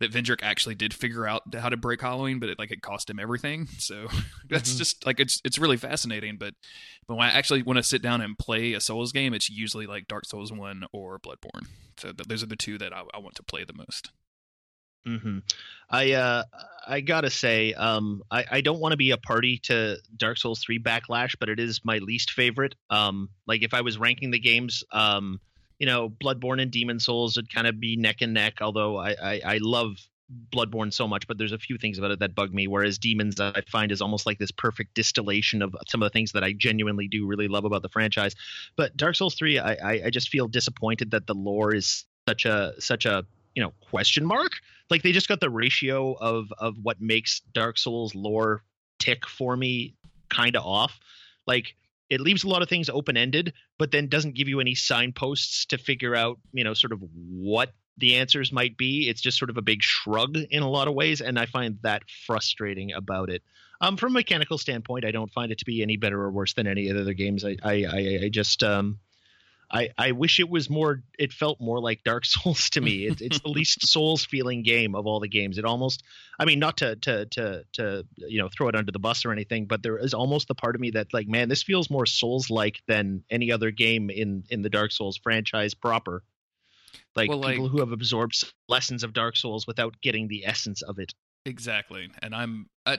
[0.00, 3.09] that Vendrick actually did figure out how to break hollowing but it like it cost
[3.11, 3.68] him everything.
[3.79, 4.09] So
[4.48, 4.79] that's Mhm.
[4.79, 6.55] just like it's it's really fascinating but
[7.07, 9.87] but when I actually want to sit down and play a Souls game it's usually
[9.87, 11.66] like Dark Souls 1 or Bloodborne.
[11.98, 14.11] So th- those are the two that I, I want to play the most
[15.07, 15.38] hmm
[15.88, 16.42] I uh,
[16.88, 20.61] I gotta say, um, I, I don't want to be a party to Dark Souls
[20.61, 22.75] three backlash, but it is my least favorite.
[22.90, 25.40] Um, like if I was ranking the games, um,
[25.79, 28.55] you know, Bloodborne and Demon Souls would kind of be neck and neck.
[28.61, 29.97] Although I, I I love
[30.53, 32.66] Bloodborne so much, but there's a few things about it that bug me.
[32.66, 36.33] Whereas Demons, I find, is almost like this perfect distillation of some of the things
[36.33, 38.35] that I genuinely do really love about the franchise.
[38.77, 42.45] But Dark Souls three, I I, I just feel disappointed that the lore is such
[42.45, 43.25] a such a
[43.57, 44.53] you know question mark.
[44.88, 48.62] Like they just got the ratio of of what makes dark souls lore
[49.01, 49.95] tick for me
[50.29, 51.01] kind of off.
[51.47, 51.75] Like
[52.09, 55.66] it leaves a lot of things open ended but then doesn't give you any signposts
[55.66, 59.09] to figure out you know sort of what the answers might be.
[59.09, 61.79] It's just sort of a big shrug in a lot of ways and i find
[61.83, 63.42] that frustrating about it.
[63.81, 66.53] Um from a mechanical standpoint i don't find it to be any better or worse
[66.53, 67.45] than any of the other games.
[67.45, 69.01] I i i, I just um
[69.70, 73.20] I, I wish it was more it felt more like dark souls to me it,
[73.20, 76.02] it's the least souls feeling game of all the games it almost
[76.38, 79.33] i mean not to to to to you know throw it under the bus or
[79.33, 82.07] anything but there is almost the part of me that like man this feels more
[82.07, 86.22] souls like than any other game in in the dark souls franchise proper
[87.16, 90.83] like Well, people like- who have absorbed lessons of dark souls without getting the essence
[90.83, 91.12] of it
[91.44, 92.98] Exactly, and I'm I,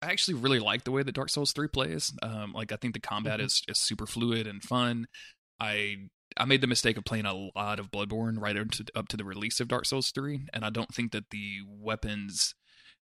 [0.00, 2.10] I actually really like the way that Dark Souls three plays.
[2.22, 3.44] Um, like I think the combat Mhm.
[3.44, 5.06] is is super fluid and fun.
[5.60, 5.96] I
[6.36, 9.16] I made the mistake of playing a lot of Bloodborne right up to, up to
[9.16, 12.54] the release of Dark Souls three, and I don't think that the weapons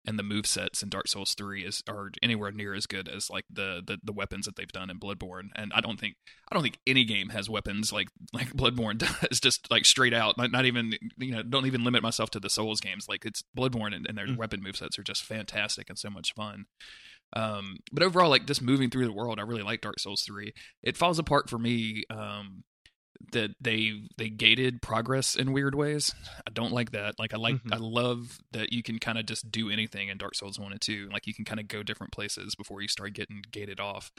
[0.06, 3.28] and the move sets in Dark Souls three is are anywhere near as good as
[3.28, 5.48] like the, the the weapons that they've done in Bloodborne.
[5.56, 6.14] And I don't think
[6.50, 8.98] I don't think any game has weapons like like Bloodborne
[9.30, 10.38] does, just like straight out.
[10.38, 13.06] Not, not even you know don't even limit myself to the Souls games.
[13.08, 14.38] Like it's Bloodborne and, and their Mm.
[14.38, 16.64] weapon movesets are just fantastic and so much fun.
[17.34, 20.52] Um, but overall, like just moving through the world, I really like Dark Souls three.
[20.82, 22.04] It falls apart for me.
[22.10, 22.64] Um,
[23.32, 26.14] that they they gated progress in weird ways.
[26.46, 27.16] I don't like that.
[27.18, 27.74] Like I like Mhm.
[27.74, 30.80] I love that you can kind of just do anything in Dark Souls one and
[30.80, 31.08] two.
[31.12, 34.12] Like you can kind of go different places before you start getting gated off.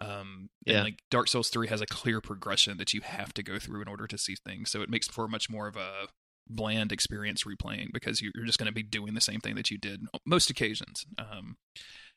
[0.00, 0.82] Um, and Yeah.
[0.84, 3.88] like Dark Souls three has a clear progression that you have to go through in
[3.88, 4.70] order to see things.
[4.70, 6.06] So it makes for much more of a
[6.48, 9.78] bland experience replaying because you're just going to be doing the same thing that you
[9.78, 11.04] did most occasions.
[11.18, 11.56] Um,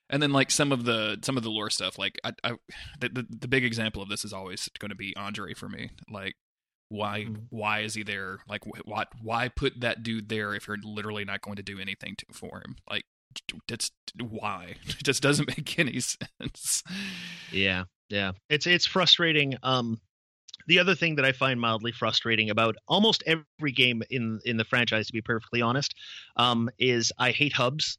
[0.10, 2.52] and then like some of the some of the lore stuff, like I, I
[3.00, 5.92] the, the the big example of this is always going to be Andre for me.
[6.10, 6.36] Like
[6.90, 7.46] why Mhm.
[7.50, 8.40] why is he there?
[8.48, 11.80] Like wh- what why put that dude there if you're literally not going to do
[11.80, 12.76] anything to, for him?
[12.90, 13.04] Like
[13.68, 16.00] that's why it just doesn't make any
[16.40, 16.84] sense.
[17.52, 18.32] Yeah, yeah.
[18.50, 19.56] It's it's frustrating.
[19.64, 20.00] Um
[20.68, 24.66] the other thing that I find mildly frustrating about almost every game in in the
[24.66, 25.94] franchise, to be perfectly honest,
[26.36, 27.98] um, is I hate hubs.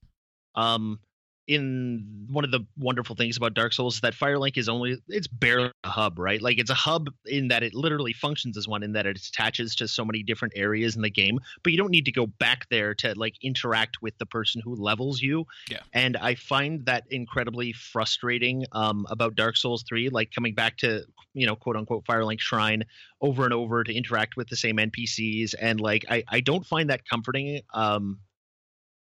[0.57, 0.99] Um
[1.46, 5.26] in one of the wonderful things about Dark Souls is that Firelink is only it's
[5.26, 6.40] barely a hub, right?
[6.40, 9.74] Like it's a hub in that it literally functions as one in that it attaches
[9.76, 12.68] to so many different areas in the game, but you don't need to go back
[12.70, 15.46] there to like interact with the person who levels you.
[15.68, 15.81] Yeah.
[15.92, 21.05] And I find that incredibly frustrating um, about Dark Souls 3, like coming back to,
[21.35, 22.85] you know, quote unquote Firelink Shrine
[23.20, 25.55] over and over to interact with the same NPCs.
[25.61, 27.61] And like, I, I don't find that comforting.
[27.74, 28.20] Um,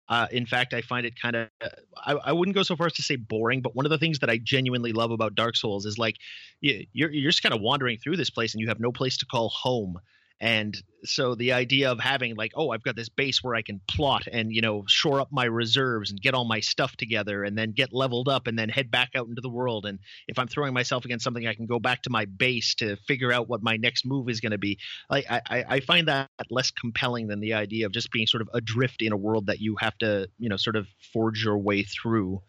[0.10, 1.50] uh, in fact, I find it kind of,
[1.96, 4.20] I, I wouldn't go so far as to say boring, but one of the things
[4.20, 6.18] that I genuinely love about Dark Souls is like,
[6.62, 9.18] you, you're, you're just kind of wandering through this place and you have no place
[9.18, 10.00] to call home.
[10.42, 13.82] And so the idea of having like, oh, I've got this base where I can
[13.90, 17.58] plot and, you know, shore up my reserves and get all my stuff together and
[17.58, 19.86] then get leveled up and then head back out into the world.
[19.86, 22.96] And if I'm throwing myself against something, I can go back to my base to
[23.08, 24.78] figure out what my next move is going to be.
[25.10, 28.50] I, I I find that less compelling than the idea of just being sort of
[28.54, 31.84] adrift in a world that you have to, you know, sort of forge your way
[31.84, 32.42] through.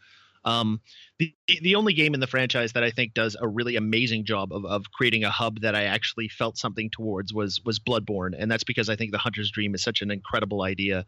[0.44, 0.80] Um,
[1.18, 4.52] the the only game in the franchise that I think does a really amazing job
[4.52, 8.50] of, of creating a hub that I actually felt something towards was was Bloodborne, and
[8.50, 11.04] that's because I think the Hunter's Dream is such an incredible idea.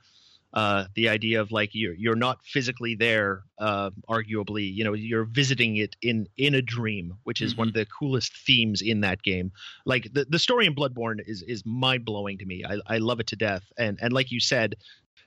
[0.55, 5.24] Uh, the idea of like you're you're not physically there, uh, arguably, you know, you're
[5.24, 9.22] visiting it in in a dream, which is one of the coolest themes in that
[9.22, 9.51] game.
[9.87, 12.64] Like the, the story in Bloodborne is is mind blowing to me.
[12.68, 14.74] I, I love it to death, and and like you said,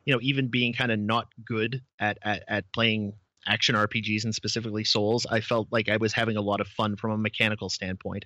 [0.06, 3.14] you know, even being kind of not good at at, at playing
[3.48, 6.96] action RPGs and specifically Souls, I felt like I was having a lot of fun
[6.96, 8.26] from a mechanical standpoint.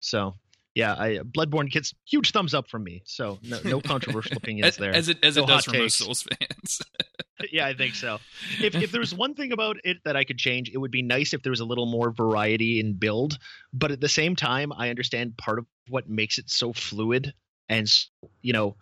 [0.00, 0.34] So
[0.74, 3.02] yeah, I Bloodborne gets huge thumbs up from me.
[3.04, 4.94] So no, no controversial opinions there.
[4.94, 5.98] As it as no it does for most.
[5.98, 6.80] Souls fans.
[7.52, 8.18] yeah, I think so.
[8.60, 11.02] If if there was one thing about it that I could change, it would be
[11.02, 13.38] nice if there was a little more variety in build.
[13.72, 17.34] But at the same time, I understand part of what makes it so fluid
[17.68, 17.86] and
[18.40, 18.76] you know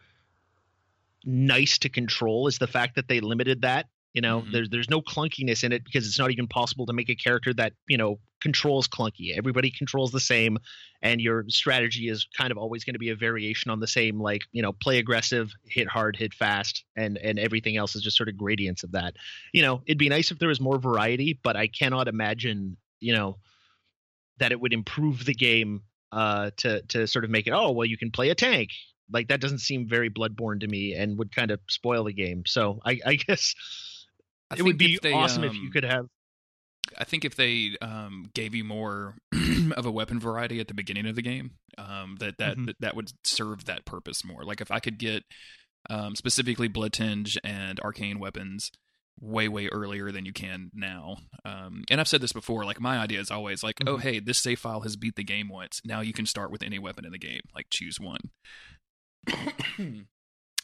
[1.25, 3.87] nice to control is the fact that they limited that.
[4.13, 4.53] You know, Mhm.
[4.53, 7.55] there's there's no clunkiness in it because it's not even possible to make a character
[7.55, 9.37] that you know controls clunky.
[9.37, 10.59] Everybody controls the same,
[11.03, 14.21] and your strategy is kind of always going to be a variation on the same.
[14.21, 18.17] Like you know, play aggressive, hit hard, hit fast, and and everything else is just
[18.17, 19.15] sort of gradients of that.
[19.53, 23.13] You know, it'd be nice if there was more variety, but I cannot imagine you
[23.15, 23.39] know
[24.39, 25.83] that it would improve the game
[26.13, 27.53] uh, to to sort of make it.
[27.53, 28.71] Oh well, you can play a tank.
[29.13, 32.45] Like that doesn't seem very Bloodborne to me, and would kind of spoil the game.
[32.47, 33.55] So I, I guess
[34.51, 36.07] I it would be if they, awesome if um, you could have.
[36.99, 39.15] I think if they um, gave you more
[39.77, 42.67] of a weapon variety at the beginning of the game, um, that that, Mhm.
[42.67, 44.45] that that would serve that purpose more.
[44.45, 45.23] Like if I could get
[45.89, 48.71] um, specifically blood tinge and arcane weapons
[49.21, 51.19] way way earlier than you can now.
[51.45, 52.65] Um, and I've said this before.
[52.65, 54.01] Like my idea is always like, oh Mhm.
[54.03, 55.81] hey, this save file has beat the game once.
[55.85, 57.43] Now you can start with any weapon in the game.
[57.55, 58.31] Like choose one.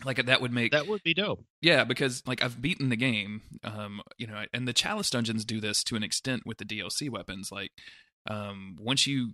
[0.05, 1.45] Like that would make That would be dope.
[1.63, 5.61] yeah, because like I've beaten the game, um, you know, and the chalice dungeons do
[5.61, 7.51] this to an extent with the DLC weapons.
[7.51, 7.71] Like,
[8.29, 9.31] um, once you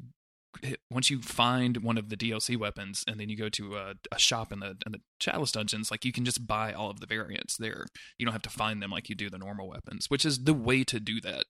[0.90, 4.18] once you find one of the DLC weapons, and then you go to a, a
[4.18, 7.06] shop in the in the chalice dungeons, like you can just buy all of the
[7.06, 7.86] variants there.
[8.18, 10.52] You don't have to find them like you do the normal weapons, which is the
[10.54, 11.46] way to do that,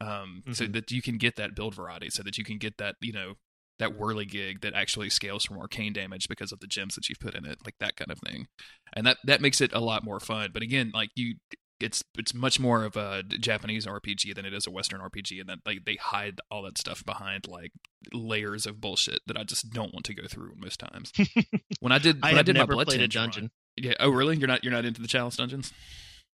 [0.00, 0.72] um, so Mhm.
[0.72, 3.34] that you can get that build variety, so that you can get that you know
[3.78, 7.20] that whirly gig that actually scales from arcane damage because of the gems that you've
[7.20, 8.46] put in it, like that kind of thing
[8.94, 10.50] and that that makes it a lot more fun.
[10.52, 11.36] But again, like you,
[11.80, 15.48] it's it's much more of a Japanese RPG than it is a Western RPG, and
[15.48, 17.72] that like they hide all that stuff behind like
[18.12, 21.12] layers of bullshit that I just don't want to go through most times.
[21.80, 23.50] when I did, I when I did never my blood played a Tinge run- dungeon.
[23.76, 23.94] yeah.
[24.00, 24.36] Oh, really?
[24.36, 25.72] You're not you're not into the chalice dungeons?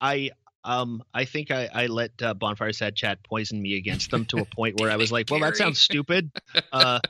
[0.00, 0.30] I
[0.64, 4.38] um I think I I let uh, Bonfire Side Chat poison me against them to
[4.38, 6.30] a point where I was like, well, that sounds stupid.
[6.72, 7.00] Uh,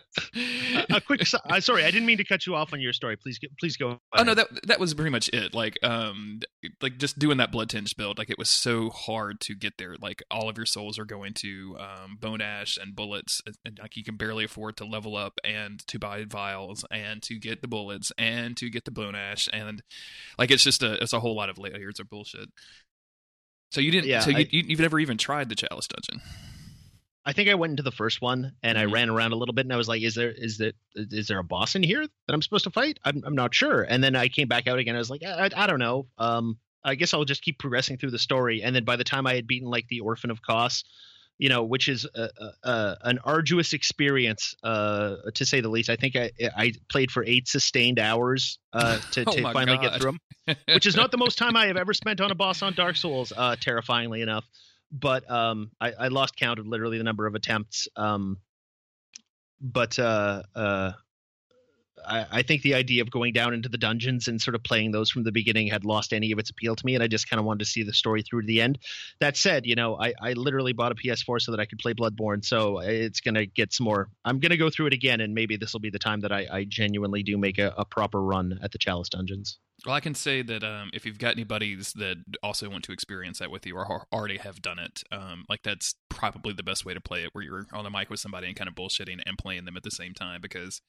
[0.91, 3.17] a, quick, uh, sorry, I didn't mean to cut you off on your story.
[3.17, 3.99] Please, please go.
[4.13, 5.55] Oh no, that that was pretty much it.
[5.55, 6.41] Like, um,
[6.81, 9.97] like just doing that blood tinge build, like it was so hard to get there.
[10.01, 13.79] Like all of your souls are going to um, bone ash and bullets, and, and
[13.81, 17.63] like you can barely afford to level up and to buy vials and to get
[17.63, 19.83] the bullets and to get the bone ash, and
[20.39, 22.51] like it's just a it's a whole lot of layers of bullshit.
[23.71, 24.09] So you didn't.
[24.09, 26.21] Yeah, so you, you've never even tried the chalice dungeon.
[27.25, 28.81] I think I went into the first one and Mhm.
[28.81, 31.29] I ran around a little bit and I was like, is there is that is
[31.29, 32.99] there a boss in here that I'm supposed to fight?
[33.05, 33.83] I'm I'm not sure.
[33.83, 34.97] And then I came back out again.
[34.97, 36.07] I was like, I, I, I don't know.
[36.19, 38.63] Um, I guess I'll just keep progressing through the story.
[38.63, 40.83] And then by the time I had beaten like the Orphan of Kos,
[41.41, 42.29] you know, which is a,
[42.63, 45.89] a, an arduous experience, uh, to say the least.
[45.89, 49.83] I think I I played for eight sustained hours uh, to, Oh to finally God.
[49.83, 50.21] get through them
[50.67, 52.97] which is not the most time I have ever spent on a boss on Dark
[52.97, 54.45] Souls, uh, terrifyingly enough.
[54.93, 57.89] But um, I, I lost count of literally the number of attempts.
[57.97, 58.39] Um,
[59.61, 60.93] but uh, uh,
[62.07, 65.11] I, think the idea of going down into the dungeons and sort of playing those
[65.11, 67.39] from the beginning had lost any of its appeal to me, and I just kind
[67.39, 68.79] of wanted to see the story through to the end.
[69.21, 71.95] That said, you know, I, I literally bought a PS4 so that I could play
[71.95, 74.09] Bloodborne, so it's gonna get some more.
[74.25, 76.47] I'm gonna go through it again, and maybe this will be the time that I,
[76.51, 79.59] I genuinely do make a, a proper run at the Chalice dungeons.
[79.87, 82.93] Well, I can say that um, if you've got any buddies that also want to
[82.93, 86.85] experience that with you or already have done it, um, like that's probably the best
[86.85, 89.21] way to play it, where you're on the mic with somebody and kind of bullshitting
[89.25, 90.83] and playing them at the same time because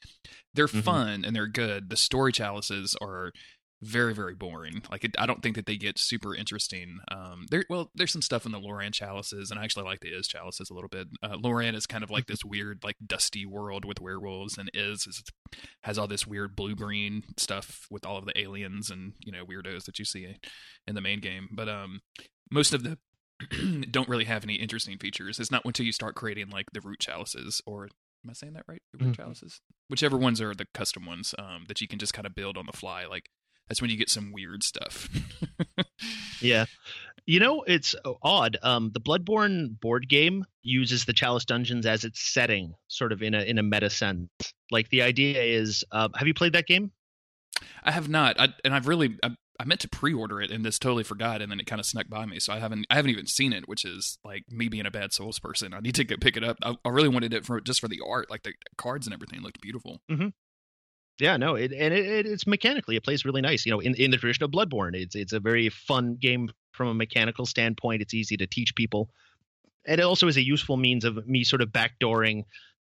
[0.54, 0.84] they're Mhm.
[0.84, 1.90] fun and they're good.
[1.90, 3.32] The story chalices are
[3.82, 4.84] very very boring.
[4.92, 7.00] Like it, I don't think that they get super interesting.
[7.12, 10.14] Um, there well, there's some stuff in the Loran chalices, and I actually like the
[10.14, 11.08] Isz chalices a little bit.
[11.24, 15.08] Uh, Loran is kind of like this weird like dusty world with werewolves, and Isz
[15.08, 15.24] is
[15.84, 19.46] has all this weird blue green stuff with all of the aliens and you know
[19.46, 20.36] weirdos that you see
[20.88, 21.48] in the main game.
[21.52, 22.02] But um,
[22.52, 22.98] most of the
[23.90, 25.40] don't really have any interesting features.
[25.40, 27.86] It's not until you start creating like the root chalices or
[28.24, 28.82] am I saying that right?
[28.94, 29.18] The root Mhm.
[29.18, 32.56] chalices, whichever ones are the custom ones um, that you can just kind of build
[32.58, 33.06] on the fly.
[33.06, 33.30] Like
[33.72, 35.08] that's when you get some weird stuff.
[36.42, 36.66] Yeah.
[37.28, 37.94] You know, it's
[38.24, 38.58] odd.
[38.64, 43.36] Um, the Bloodborne board game uses the Chalice Dungeons as its setting, sort of in
[43.36, 44.28] a in a meta sense.
[44.72, 46.92] Like the idea is, uh, have you played that game?
[47.84, 50.82] I have not, I, and I've really I, I meant to pre-order it and just
[50.82, 53.12] totally forgot, and then it kind of snuck by me, so I haven't I haven't
[53.12, 55.76] even seen it, which is like me being a bad Souls person.
[55.76, 56.58] I need to go pick it up.
[56.64, 59.42] I, I really wanted it for just for the art, like the cards and everything
[59.44, 60.02] looked beautiful.
[61.22, 63.64] Yeah, no, it, and it, it, it's mechanically it plays really nice.
[63.64, 66.88] You know, in, in the tradition of Bloodborne, it's it's a very fun game from
[66.88, 68.02] a mechanical standpoint.
[68.02, 69.08] It's easy to teach people,
[69.86, 72.46] and it also is a useful means of me sort of backdooring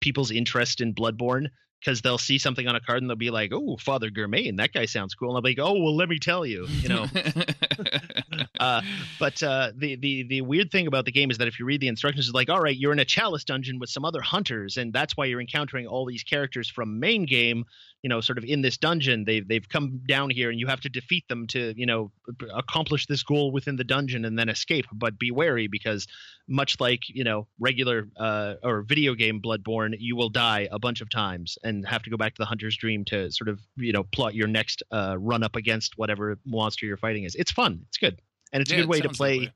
[0.02, 1.48] people's interest in Bloodborne
[1.80, 4.72] because they'll see something on a card and they'll be like, "Oh, Father Gehrman, that
[4.72, 7.08] guy sounds cool." And I'll be like, "Oh, well, let me tell you," you know.
[8.62, 8.82] uh,
[9.20, 11.82] but uh, the the the weird thing about the game is that if you read
[11.82, 14.78] the instructions, it's like, "All right, you're in a chalice dungeon with some other hunters,
[14.78, 17.66] and that's why you're encountering all these characters from main game."
[18.04, 20.82] You know, sort of in this dungeon, they've they've come down here, and you have
[20.82, 22.12] to defeat them to you know
[22.54, 24.86] accomplish this goal within the dungeon and then escape.
[24.94, 26.08] But be wary because
[26.48, 31.02] much like you know regular uh, or video game Bloodborne, you will die a bunch
[31.02, 33.92] of times and have to go back to the hunter's dream to sort of you
[33.92, 37.34] know plot your next uh, run up against whatever monster you're fighting is.
[37.34, 37.86] It's fun.
[37.88, 38.22] It's good,
[38.52, 39.54] and it's Yeah, a good way to play.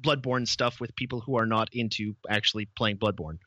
[0.00, 3.38] Bloodborne stuff with people who are not into actually playing Bloodborne.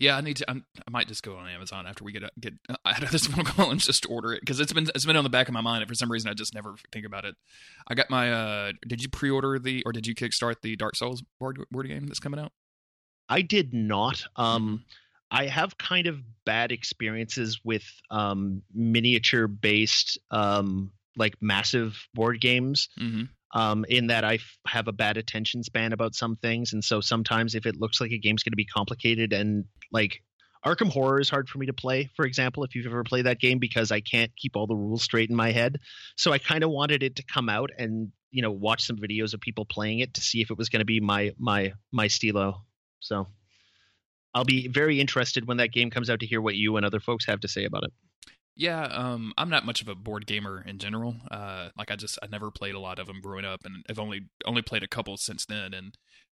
[0.00, 0.50] Yeah, I need to.
[0.50, 3.44] I'm, I might just go on Amazon after we get get out of this phone
[3.44, 5.60] call and just order it because it's been it's been on the back of my
[5.60, 7.36] mind and for some reason I just never think about it.
[7.86, 8.32] I got my.
[8.32, 12.06] uh Did you pre-order the or did you kickstart the Dark Souls board board game
[12.06, 12.52] that's coming out?
[13.28, 14.24] I did not.
[14.36, 14.76] Um, Mm-hmm.
[15.32, 22.88] I have kind of bad experiences with um, miniature based, um, like massive board games.
[22.98, 23.22] Mm-hmm.
[23.52, 27.00] Um, in that I f- have a bad attention span about some things, and so
[27.00, 30.22] sometimes if it looks like a game's going to be complicated and like
[30.64, 33.40] Arkham Horror is hard for me to play, for example, if you've ever played that
[33.40, 35.78] game because I can't keep all the rules straight in my head.
[36.16, 39.34] So I kind of wanted it to come out and you know watch some videos
[39.34, 42.08] of people playing it to see if it was going to be my my my
[42.08, 42.62] stilo.
[43.00, 43.26] So
[44.34, 47.00] I'll be very interested when that game comes out to hear what you and other
[47.00, 47.92] folks have to say about it.
[48.56, 51.16] Yeah, um, I'm not much of a board gamer in general.
[51.30, 53.98] Uh, like I just I never played a lot of them growing up, and I've
[53.98, 55.72] only only played a couple since then.
[55.72, 55.96] And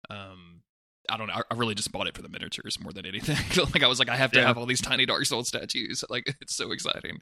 [0.08, 0.60] um,
[1.08, 1.32] I don't know.
[1.34, 3.36] I, I really just bought it for the miniatures more than anything.
[3.72, 4.46] like I was like, I have to Yeah.
[4.46, 6.04] have all these tiny Dark Souls statues.
[6.10, 7.18] Like it's so exciting.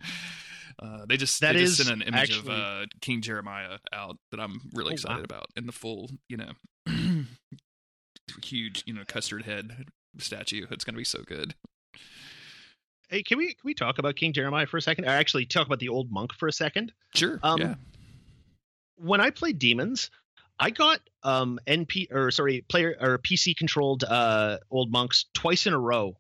[0.83, 4.17] Uh, they just That they just sent an image actually- of uh, King Jeremiah out
[4.33, 5.37] that I'm really Oh, excited wow.
[5.37, 6.53] about in the full, you know,
[8.45, 9.87] huge, you know, custard head
[10.19, 10.67] statue.
[10.71, 11.55] It's gonna be so good.
[13.11, 15.05] Hey, can we can we talk about King Jeremiah for a second?
[15.05, 16.93] Or actually talk about the old monk for a second?
[17.15, 17.41] Sure.
[17.43, 17.75] Um, yeah.
[18.97, 20.11] when I played demons,
[20.61, 25.73] I got um NP or sorry player or PC controlled uh old monks twice in
[25.73, 26.17] a row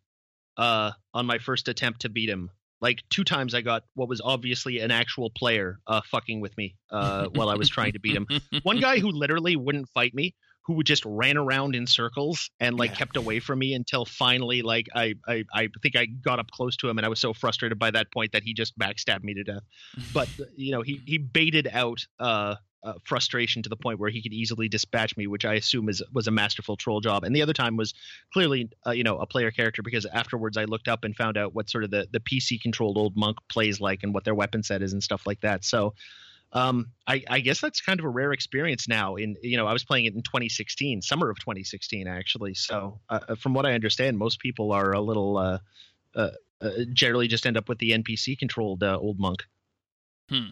[0.56, 2.50] uh on my first attempt to beat him.
[2.80, 6.74] Like two times I got what was obviously an actual player uh fucking with me
[6.90, 8.26] uh while I was trying to beat him.
[8.64, 12.90] One guy who literally wouldn't fight me, who just ran around in circles and like
[12.92, 12.98] Yeah.
[12.98, 16.76] kept away from me until finally like I, I I think I got up close
[16.78, 19.34] to him and I was so frustrated by that point that he just backstabbed me
[19.34, 19.62] to death
[20.12, 24.22] but you know he he baited out uh, uh, frustration to the point where he
[24.22, 27.24] could easily dispatch me, which I assume is was a masterful troll job.
[27.24, 27.94] And the other time was
[28.32, 31.54] clearly uh, you know a player character because afterwards I looked up and found out
[31.54, 34.62] what sort of the the PC controlled old monk plays like and what their weapon
[34.62, 35.64] set is and stuff like that.
[35.64, 35.94] So.
[36.52, 39.16] Um, I, I guess that's kind of a rare experience now.
[39.16, 42.54] In you know, I was playing it in 2016, summer of 2016, actually.
[42.54, 45.58] So, uh, from what I understand, most people are a little uh,
[46.14, 46.30] uh,
[46.60, 49.44] uh, generally just end up with the NPC controlled uh, old monk.
[50.28, 50.48] Hmm.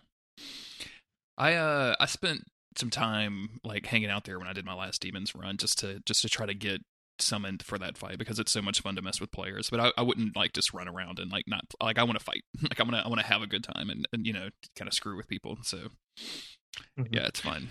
[1.36, 2.42] I uh I spent
[2.76, 6.00] some time like hanging out there when I did my last demons run just to
[6.04, 6.82] just to try to get
[7.22, 9.70] summoned for that fight because it's so much fun to mess with players.
[9.70, 12.24] But I, I wouldn't like just run around and like not like I want to
[12.24, 12.42] fight.
[12.62, 14.48] like I want to I want to have a good time and, and you know
[14.76, 15.58] kind of screw with people.
[15.62, 15.88] So
[16.98, 17.08] Mhm.
[17.14, 17.68] yeah, it's fun.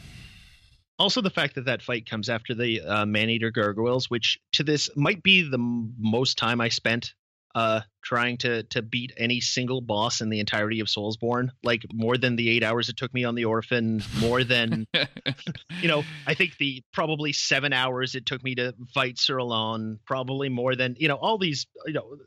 [1.00, 4.90] also the fact that that fight comes after the uh, man-eater gargoyles which to this
[4.96, 7.14] might be the m- most time i spent
[7.58, 12.16] uh trying to to beat any single boss in the entirety of soulsborne like more
[12.16, 14.86] than the eight hours it took me on the orphan more than
[15.82, 20.00] you know i think the probably seven hours it took me to fight Sir Alonne,
[20.06, 22.18] probably more than you know all these you know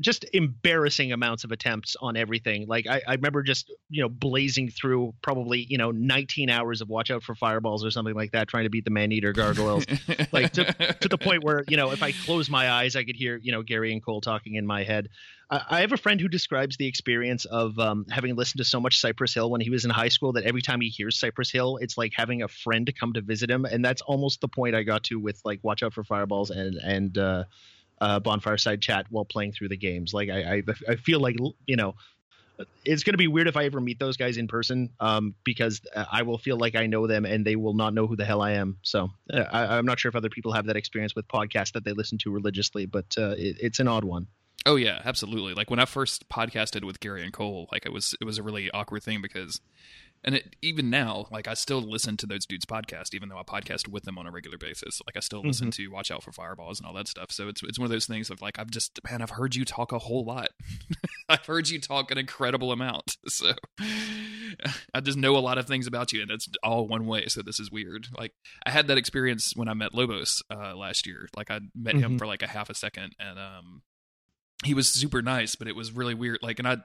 [0.00, 2.66] just embarrassing amounts of attempts on everything.
[2.66, 6.88] Like I, I remember just you know blazing through probably you know 19 hours of
[6.88, 9.84] watch out for fireballs or something like that trying to beat the man-eater gargoyles.
[10.32, 13.36] Like, to the point where you know if i close my eyes i could hear
[13.36, 15.08] you know gary and cole talking in my head.
[15.50, 18.80] I, I have a friend who describes the experience of um, having listened to so
[18.80, 21.50] much cypress hill when he was in high school that every time he hears cypress
[21.50, 23.64] hill it's like having a friend come to visit him.
[23.64, 26.76] And that's almost the point i got to with like watch out for fireballs and
[26.76, 27.44] and uh,
[28.00, 31.36] uh, bonfire side chat while playing through the games like i i, I feel like
[31.66, 31.94] you know
[32.84, 35.80] it's going to be weird if I ever meet those guys in person, um, because
[35.94, 38.42] I will feel like I know them and they will not know who the hell
[38.42, 38.78] I am.
[38.82, 41.84] So uh, I, I'm not sure if other people have that experience with podcasts that
[41.84, 44.26] they listen to religiously, but uh, it, it's an odd one.
[44.66, 45.54] Oh yeah, absolutely.
[45.54, 48.42] Like when I first podcasted with Gary and Cole, like it was it was a
[48.42, 49.60] really awkward thing because
[50.22, 53.42] and it, even now, like I still listen to those dudes' podcast, even though I
[53.42, 55.00] podcast with them on a regular basis.
[55.06, 57.30] Like I still listen to Watch Out for Fireballs and all that stuff.
[57.30, 59.64] So it's it's one of those things of like I've just man, I've heard you
[59.64, 60.50] talk a whole lot.
[61.28, 63.16] I've heard you talk an incredible amount.
[63.28, 63.52] So
[64.92, 67.26] I just know a lot of things about you, and it's all one way.
[67.28, 68.08] So this is weird.
[68.16, 68.32] Like
[68.66, 71.28] I had that experience when I met Lobos uh, last year.
[71.36, 72.04] Like I met mm-hmm.
[72.04, 73.82] him for like a half a second, and um,
[74.64, 76.40] he was super nice, but it was really weird.
[76.42, 76.78] Like, and I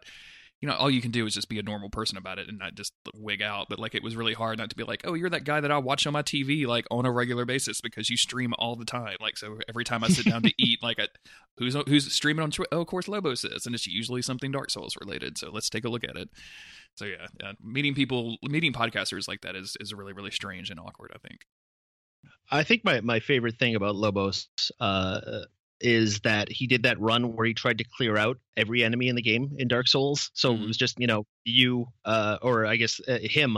[0.65, 2.57] you know, all you can do is just be a normal person about it and
[2.57, 3.67] not just wig out.
[3.69, 5.69] But like, it was really hard not to be like, oh, you're that guy that
[5.69, 8.83] I watch on my TV like on a regular basis because you stream all the
[8.83, 9.17] time.
[9.21, 11.07] Like, so every time I sit down to eat, like, I,
[11.59, 12.67] who's who's streaming on Twitch?
[12.71, 15.37] Oh, of course, Lobos is, and it's usually something Dark Souls related.
[15.37, 16.29] So let's take a look at it.
[16.95, 20.79] So yeah, yeah, meeting people, meeting podcasters like that is is really really strange and
[20.79, 21.11] awkward.
[21.13, 21.41] I think.
[22.49, 24.47] I think my, my favorite thing about Lobos
[24.79, 25.19] uh,
[25.81, 29.15] is that he did that run where he tried to clear out every enemy in
[29.15, 30.31] the game in Dark Souls.
[30.33, 30.63] So mm-hmm.
[30.63, 33.57] it was just you know you uh, or I guess uh, him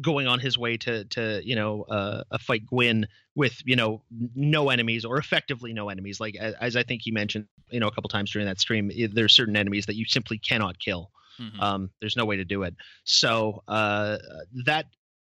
[0.00, 4.02] going on his way to to you know uh, a fight Gwyn with you know
[4.34, 6.20] no enemies or effectively no enemies.
[6.20, 8.90] Like as, as I think he mentioned you know a couple times during that stream,
[9.12, 11.10] there's certain enemies that you simply cannot kill.
[11.40, 11.60] Mm-hmm.
[11.60, 12.74] Um, there's no way to do it.
[13.04, 14.18] So uh,
[14.64, 14.86] that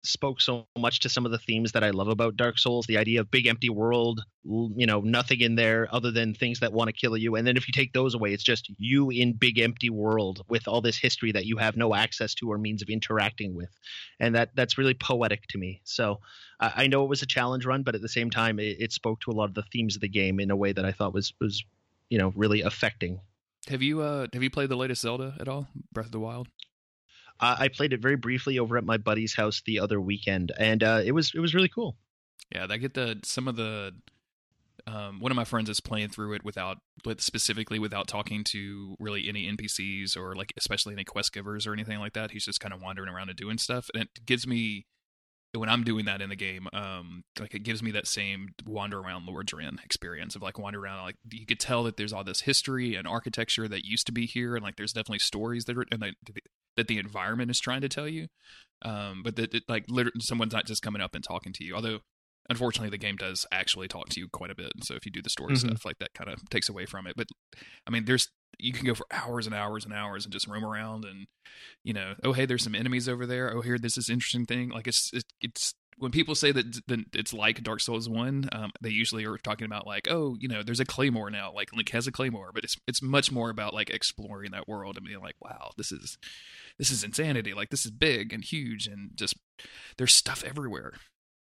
[0.04, 2.86] spoke so much to some of the themes that I love about Dark Souls.
[2.86, 6.74] The idea of big empty world, you know, nothing in there other than things that
[6.74, 7.36] want to kill you.
[7.36, 10.68] And then if you take those away, it's just you in big empty world with
[10.68, 13.70] all this history that you have no access to or means of interacting with.
[14.20, 15.82] And that that's really poetic to me.
[15.84, 16.20] So
[16.60, 18.92] I, I know it was a challenge run, but at the same time, it, it
[18.92, 20.92] spoke to a lot of the themes of the game in a way that I
[20.92, 21.64] thought was was
[22.10, 23.20] you know really affecting.
[23.70, 25.68] Have you uh have you played the latest Zelda at all?
[25.94, 26.50] Breath of the Wild?
[27.44, 31.02] I played it very briefly over at my buddy's house the other weekend, and uh,
[31.04, 31.98] it was it was really cool.
[32.54, 33.94] Yeah, I get the some of the.
[34.86, 38.98] Um, one of my friends is playing through it without, with specifically without talking to
[39.00, 42.32] really any NPCs or like especially any quest givers or anything like that.
[42.32, 44.86] He's just kind of wandering around and doing stuff, and it gives me
[45.56, 49.00] when I'm doing that in the game, um, like it gives me that same wander
[49.00, 51.04] around Lordran experience of like wander around.
[51.04, 54.26] Like you could tell that there's all this history and architecture that used to be
[54.26, 56.16] here, and like there's definitely stories that are and like,
[56.76, 58.28] that the environment is trying to tell you.
[58.82, 61.76] Um, but that it, like literally someone's not just coming up and talking to you.
[61.76, 62.00] Although
[62.50, 64.72] unfortunately the game does actually talk to you quite a bit.
[64.84, 65.70] So if you do the story mm-hmm.
[65.70, 67.16] stuff, like that kind of takes away from it.
[67.16, 67.28] But
[67.88, 68.30] I mean, there's
[68.60, 71.28] you can go for hours and hours and hours and just roam around and
[71.84, 73.54] you know, oh hey, there's some enemies over there.
[73.54, 74.70] Oh here, this is interesting thing.
[74.70, 76.82] Like it's it, it's when people say that,
[77.14, 80.64] it's like Dark Souls One, um, they usually are talking about like, oh, you know,
[80.64, 81.52] there's a claymore now.
[81.54, 84.98] Like Link has a claymore, but it's it's much more about like exploring that world
[84.98, 86.18] and being like, wow, this is
[86.78, 87.54] this is insanity.
[87.54, 89.36] Like this is big and huge and just
[89.98, 90.94] there's stuff everywhere.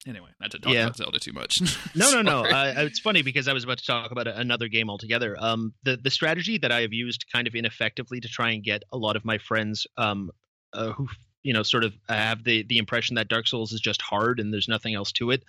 [0.08, 0.84] Anyway, not to talk yeah.
[0.84, 1.62] about Zelda too much.
[1.96, 2.44] no, no, no.
[2.44, 5.36] Uh, it's funny because I was about to talk about another game altogether.
[5.40, 8.84] Um, the the strategy that I have used kind of ineffectively to try and get
[8.92, 10.32] a lot of my friends um,
[10.74, 11.08] uh, who
[11.44, 14.52] you know sort of have the the impression that Dark Souls is just hard and
[14.52, 15.44] there's nothing else to it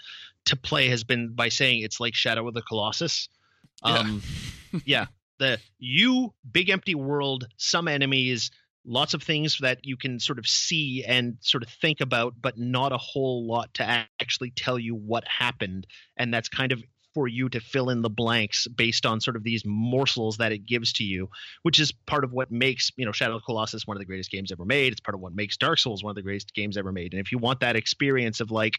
[0.47, 3.29] to play has been by saying it's like Shadow of the Colossus.
[3.83, 4.23] Um,
[4.73, 4.81] yeah.
[4.85, 5.07] yeah,
[5.39, 8.51] the you big empty world, some enemies,
[8.85, 12.59] lots of things that you can sort of see and sort of think about, but
[12.59, 16.83] not a whole lot to actually tell you what happened, and that's kind of
[17.15, 20.67] for you to fill in the blanks based on sort of these morsels that it
[20.67, 21.29] gives to you,
[21.63, 24.31] which is part of what makes, you know, Shadow of Colossus one of the greatest
[24.31, 24.93] games ever made.
[24.93, 27.13] It's part of what makes Dark Souls one of the greatest games ever made.
[27.13, 28.79] And if you want that experience of like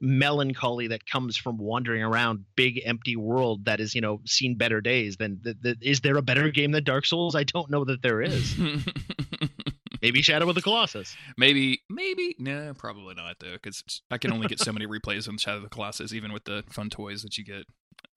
[0.00, 4.80] melancholy that comes from wandering around big empty world that is, you know, seen better
[4.80, 7.34] days, than th- th- is there a better game than Dark Souls?
[7.34, 8.56] I don't know that there is.
[10.02, 11.16] Maybe Shadow of the Colossus.
[11.38, 15.38] Maybe, maybe, no, probably not though, because I can only get so many replays on
[15.38, 17.66] Shadow of the Colossus, even with the fun toys that you get.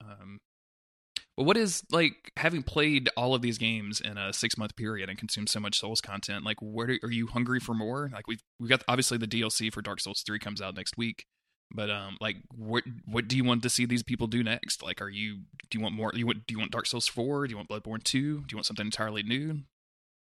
[0.02, 0.40] Um,
[1.36, 5.08] but what is like having played all of these games in a six month period
[5.08, 6.44] and consumed so much Souls content?
[6.44, 8.10] Like, where do, are you hungry for more?
[8.12, 11.26] Like, we've we got obviously the DLC for Dark Souls three comes out next week.
[11.72, 14.82] But um, like, what what do you want to see these people do next?
[14.82, 15.40] Like, are you
[15.70, 16.12] do you want more?
[16.14, 17.46] You want do you want Dark Souls four?
[17.46, 18.40] Do you want Bloodborne two?
[18.40, 19.60] Do you want something entirely new?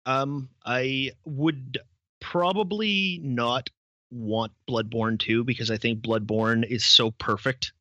[0.05, 1.79] Um, I would
[2.19, 3.69] probably not
[4.11, 7.73] want Bloodborne 2 because I think Bloodborne is so perfect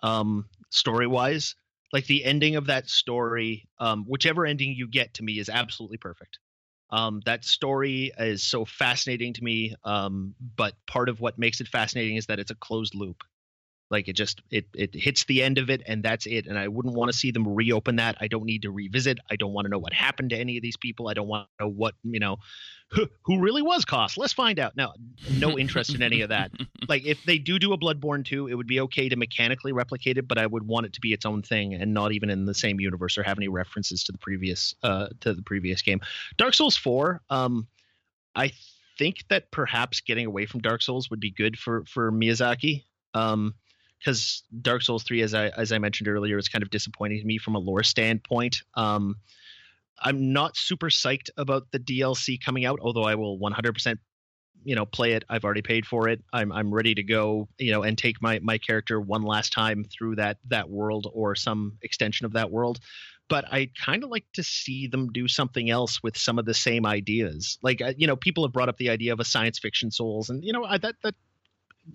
[0.00, 1.54] um story wise.
[1.92, 5.96] Like the ending of that story, um, whichever ending you get to me is absolutely
[5.96, 6.38] perfect.
[6.90, 9.74] Um, that story is so fascinating to me.
[9.84, 13.22] Um, but part of what makes it fascinating is that it's a closed loop.
[13.90, 16.46] Like it just it it hits the end of it and that's it.
[16.46, 18.16] And I wouldn't want to see them reopen that.
[18.20, 19.18] I don't need to revisit.
[19.30, 21.08] I don't want to know what happened to any of these people.
[21.08, 22.38] I don't want to know what you know
[22.90, 24.16] who, who really was Kos.
[24.16, 24.76] Let's find out.
[24.76, 24.92] No,
[25.38, 26.52] no interest in any of that.
[26.88, 30.18] Like if they do do a Bloodborne 2, it would be okay to mechanically replicate
[30.18, 32.44] it, but I would want it to be its own thing and not even in
[32.44, 36.00] the same universe or have any references to the previous uh to the previous game.
[36.36, 37.66] Dark Souls 4, um
[38.36, 38.52] I
[38.98, 42.84] think that perhaps getting away from Dark Souls would be good for for Miyazaki.
[43.14, 43.54] Um
[43.98, 47.26] because Dark Souls 3, as I as I mentioned earlier, is kind of disappointing to
[47.26, 48.62] me from a lore standpoint.
[48.74, 49.16] Um,
[49.98, 53.96] I'm not super psyched about the DLC coming out, although I will 100%
[54.66, 55.24] you know, play it.
[55.28, 56.22] I've already paid for it.
[56.32, 59.84] I'm I'm ready to go, you know, and take my my character one last time
[59.84, 62.80] through that that world or some extension of that world.
[63.28, 66.54] But I kind of like to see them do something else with some of the
[66.54, 67.58] same ideas.
[67.62, 70.30] Like, uh, you know, people have brought up the idea of a science fiction Souls,
[70.30, 71.14] and you know, I, that that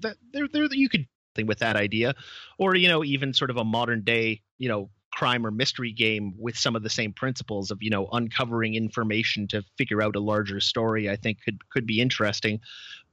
[0.01, 1.07] that there there you could
[1.38, 2.13] with that idea,
[2.57, 6.34] or you know, even sort of a modern day, you know, crime or mystery game
[6.38, 10.19] with some of the same principles of you know uncovering information to figure out a
[10.19, 12.59] larger story i think could could be interesting.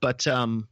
[0.00, 0.68] But um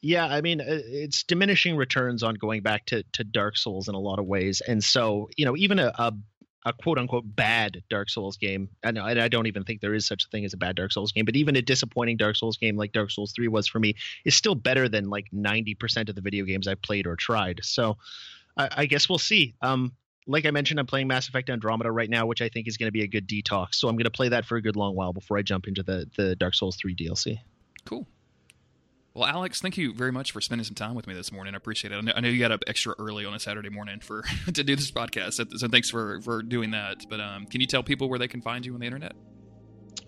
[0.00, 4.00] yeah i mean it's diminishing returns on going back to to dark souls in a
[4.00, 4.60] lot of ways.
[4.66, 6.12] And so you know even a, a
[6.68, 8.68] a quote unquote bad Dark Souls game.
[8.84, 10.76] I know, and I don't even think there is such a thing as a bad
[10.76, 13.66] Dark Souls game, but even a disappointing Dark Souls game like Dark Souls 3 was
[13.66, 13.94] for me
[14.24, 17.60] is still better than like 90% of the video games I've played or tried.
[17.62, 17.96] So
[18.56, 19.54] I, I guess we'll see.
[19.62, 19.92] Um,
[20.26, 22.88] like I mentioned, I'm playing Mass Effect Andromeda right now, which I think is going
[22.88, 23.76] to be a good detox.
[23.76, 25.82] So I'm going to play that for a good long while before I jump into
[25.82, 27.38] the the Dark Souls 3 DLC.
[29.18, 31.54] Well, Alex, thank you very much for spending some time with me this morning.
[31.54, 32.08] I appreciate it.
[32.14, 34.92] I know, you got up extra early on a Saturday morning for to do this
[34.92, 36.98] podcast, so, thanks for for doing that.
[37.10, 39.14] But um, can you tell people where they can find you on the internet?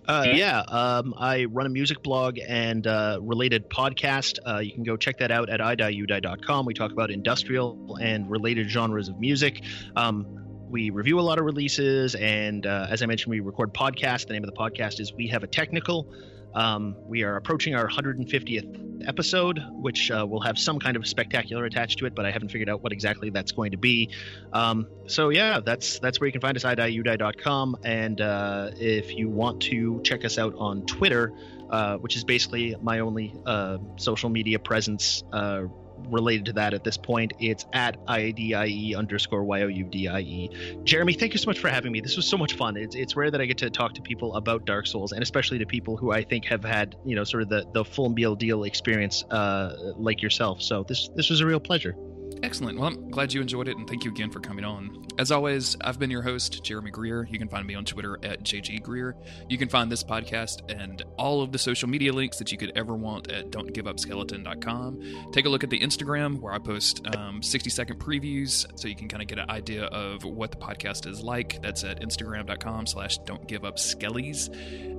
[0.06, 4.38] Uh, yeah, um, I run a music blog and uh, related podcast.
[4.46, 6.64] Uh, you can go check that out at idieyoudie.com.
[6.64, 9.64] We talk about industrial and related genres of music.
[9.96, 10.24] Um,
[10.68, 14.28] we review a lot of releases, and uh, as I mentioned, we record podcasts.
[14.28, 16.14] The name of the podcast is We Have a Technical.
[16.54, 21.64] Um, we are approaching our 150th episode, which uh, will have some kind of spectacular
[21.64, 24.10] attached to it, but I haven't figured out what exactly that's going to be.
[24.52, 27.76] Um, so yeah, that's that's where you can find us at idieyoudie.com.
[27.84, 31.32] And uh, if you want to check us out on Twitter,
[31.70, 35.62] uh, which is basically my only uh, social media presence uh,
[36.08, 37.32] related to that at this point.
[37.38, 40.50] It's at IDIE underscore Y-O-U-D-I-E.
[40.84, 42.00] Jeremy, thank you so much for having me.
[42.00, 42.76] This was so much fun.
[42.76, 45.58] It's, it's rare that I get to talk to people about Dark Souls and especially
[45.58, 48.34] to people who I think have had, you know, sort of the, the full meal
[48.34, 50.62] deal experience uh, like yourself.
[50.62, 51.96] So this, this was a real pleasure.
[52.42, 52.78] Excellent.
[52.78, 55.04] Well, I'm glad you enjoyed it, and thank you again for coming on.
[55.18, 57.26] As always, I've been your host, Jeremy Greer.
[57.30, 59.14] You can find me on Twitter at JG Greer.
[59.48, 62.72] You can find this podcast and all of the social media links that you could
[62.76, 65.32] ever want at don'tgiveupskeleton.com.
[65.32, 68.96] Take a look at the Instagram, where I post um, 60 second previews so you
[68.96, 71.60] can kind of get an idea of what the podcast is like.
[71.60, 74.48] That's at instagram.com slash don't give up skellies.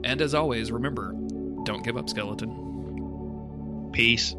[0.04, 1.14] And as always, remember,
[1.64, 3.90] don't give up, skeleton.
[3.94, 4.34] Peace.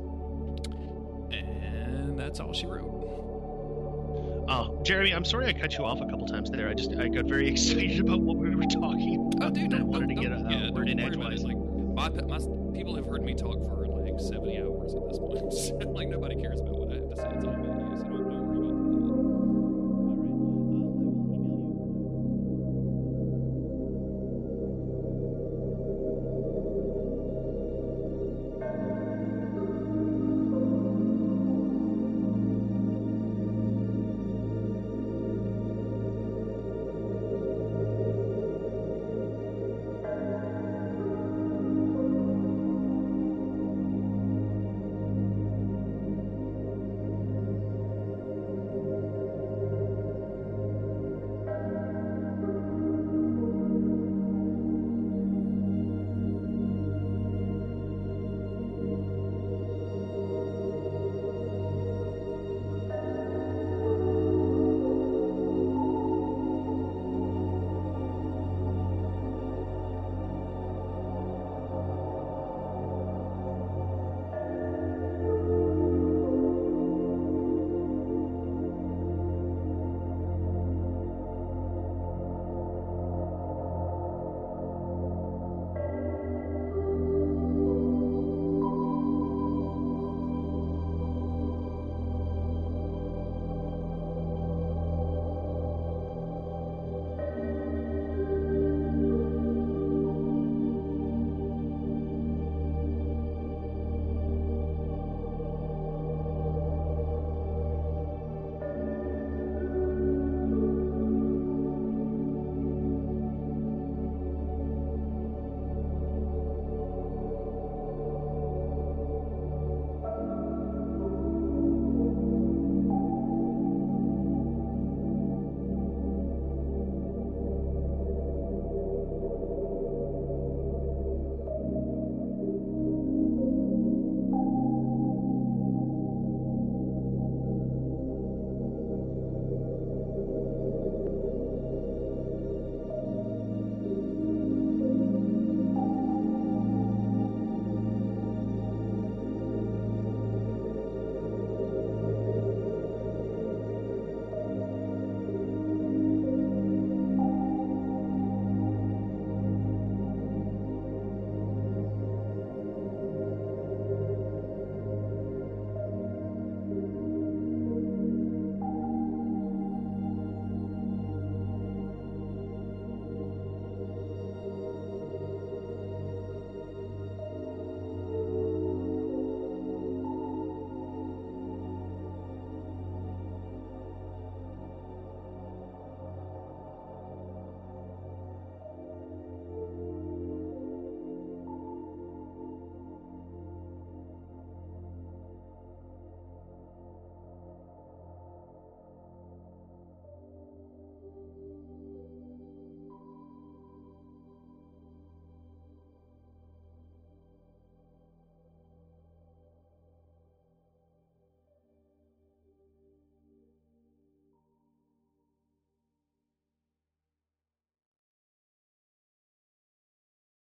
[1.32, 2.91] And that's all she wrote.
[4.48, 6.68] Oh, Jeremy, I'm sorry I cut you off a couple times there.
[6.68, 9.48] I just I got very excited about what we were talking about.
[9.48, 11.44] Oh, dude, I wanted to get a, yeah, word in edgewise.
[11.44, 12.38] Like, my, my,
[12.72, 15.92] people have heard me talk for like 70 hours at this point.
[15.94, 17.28] like, nobody cares about what I have to say.
[17.34, 18.51] It's all about you, so don't, don't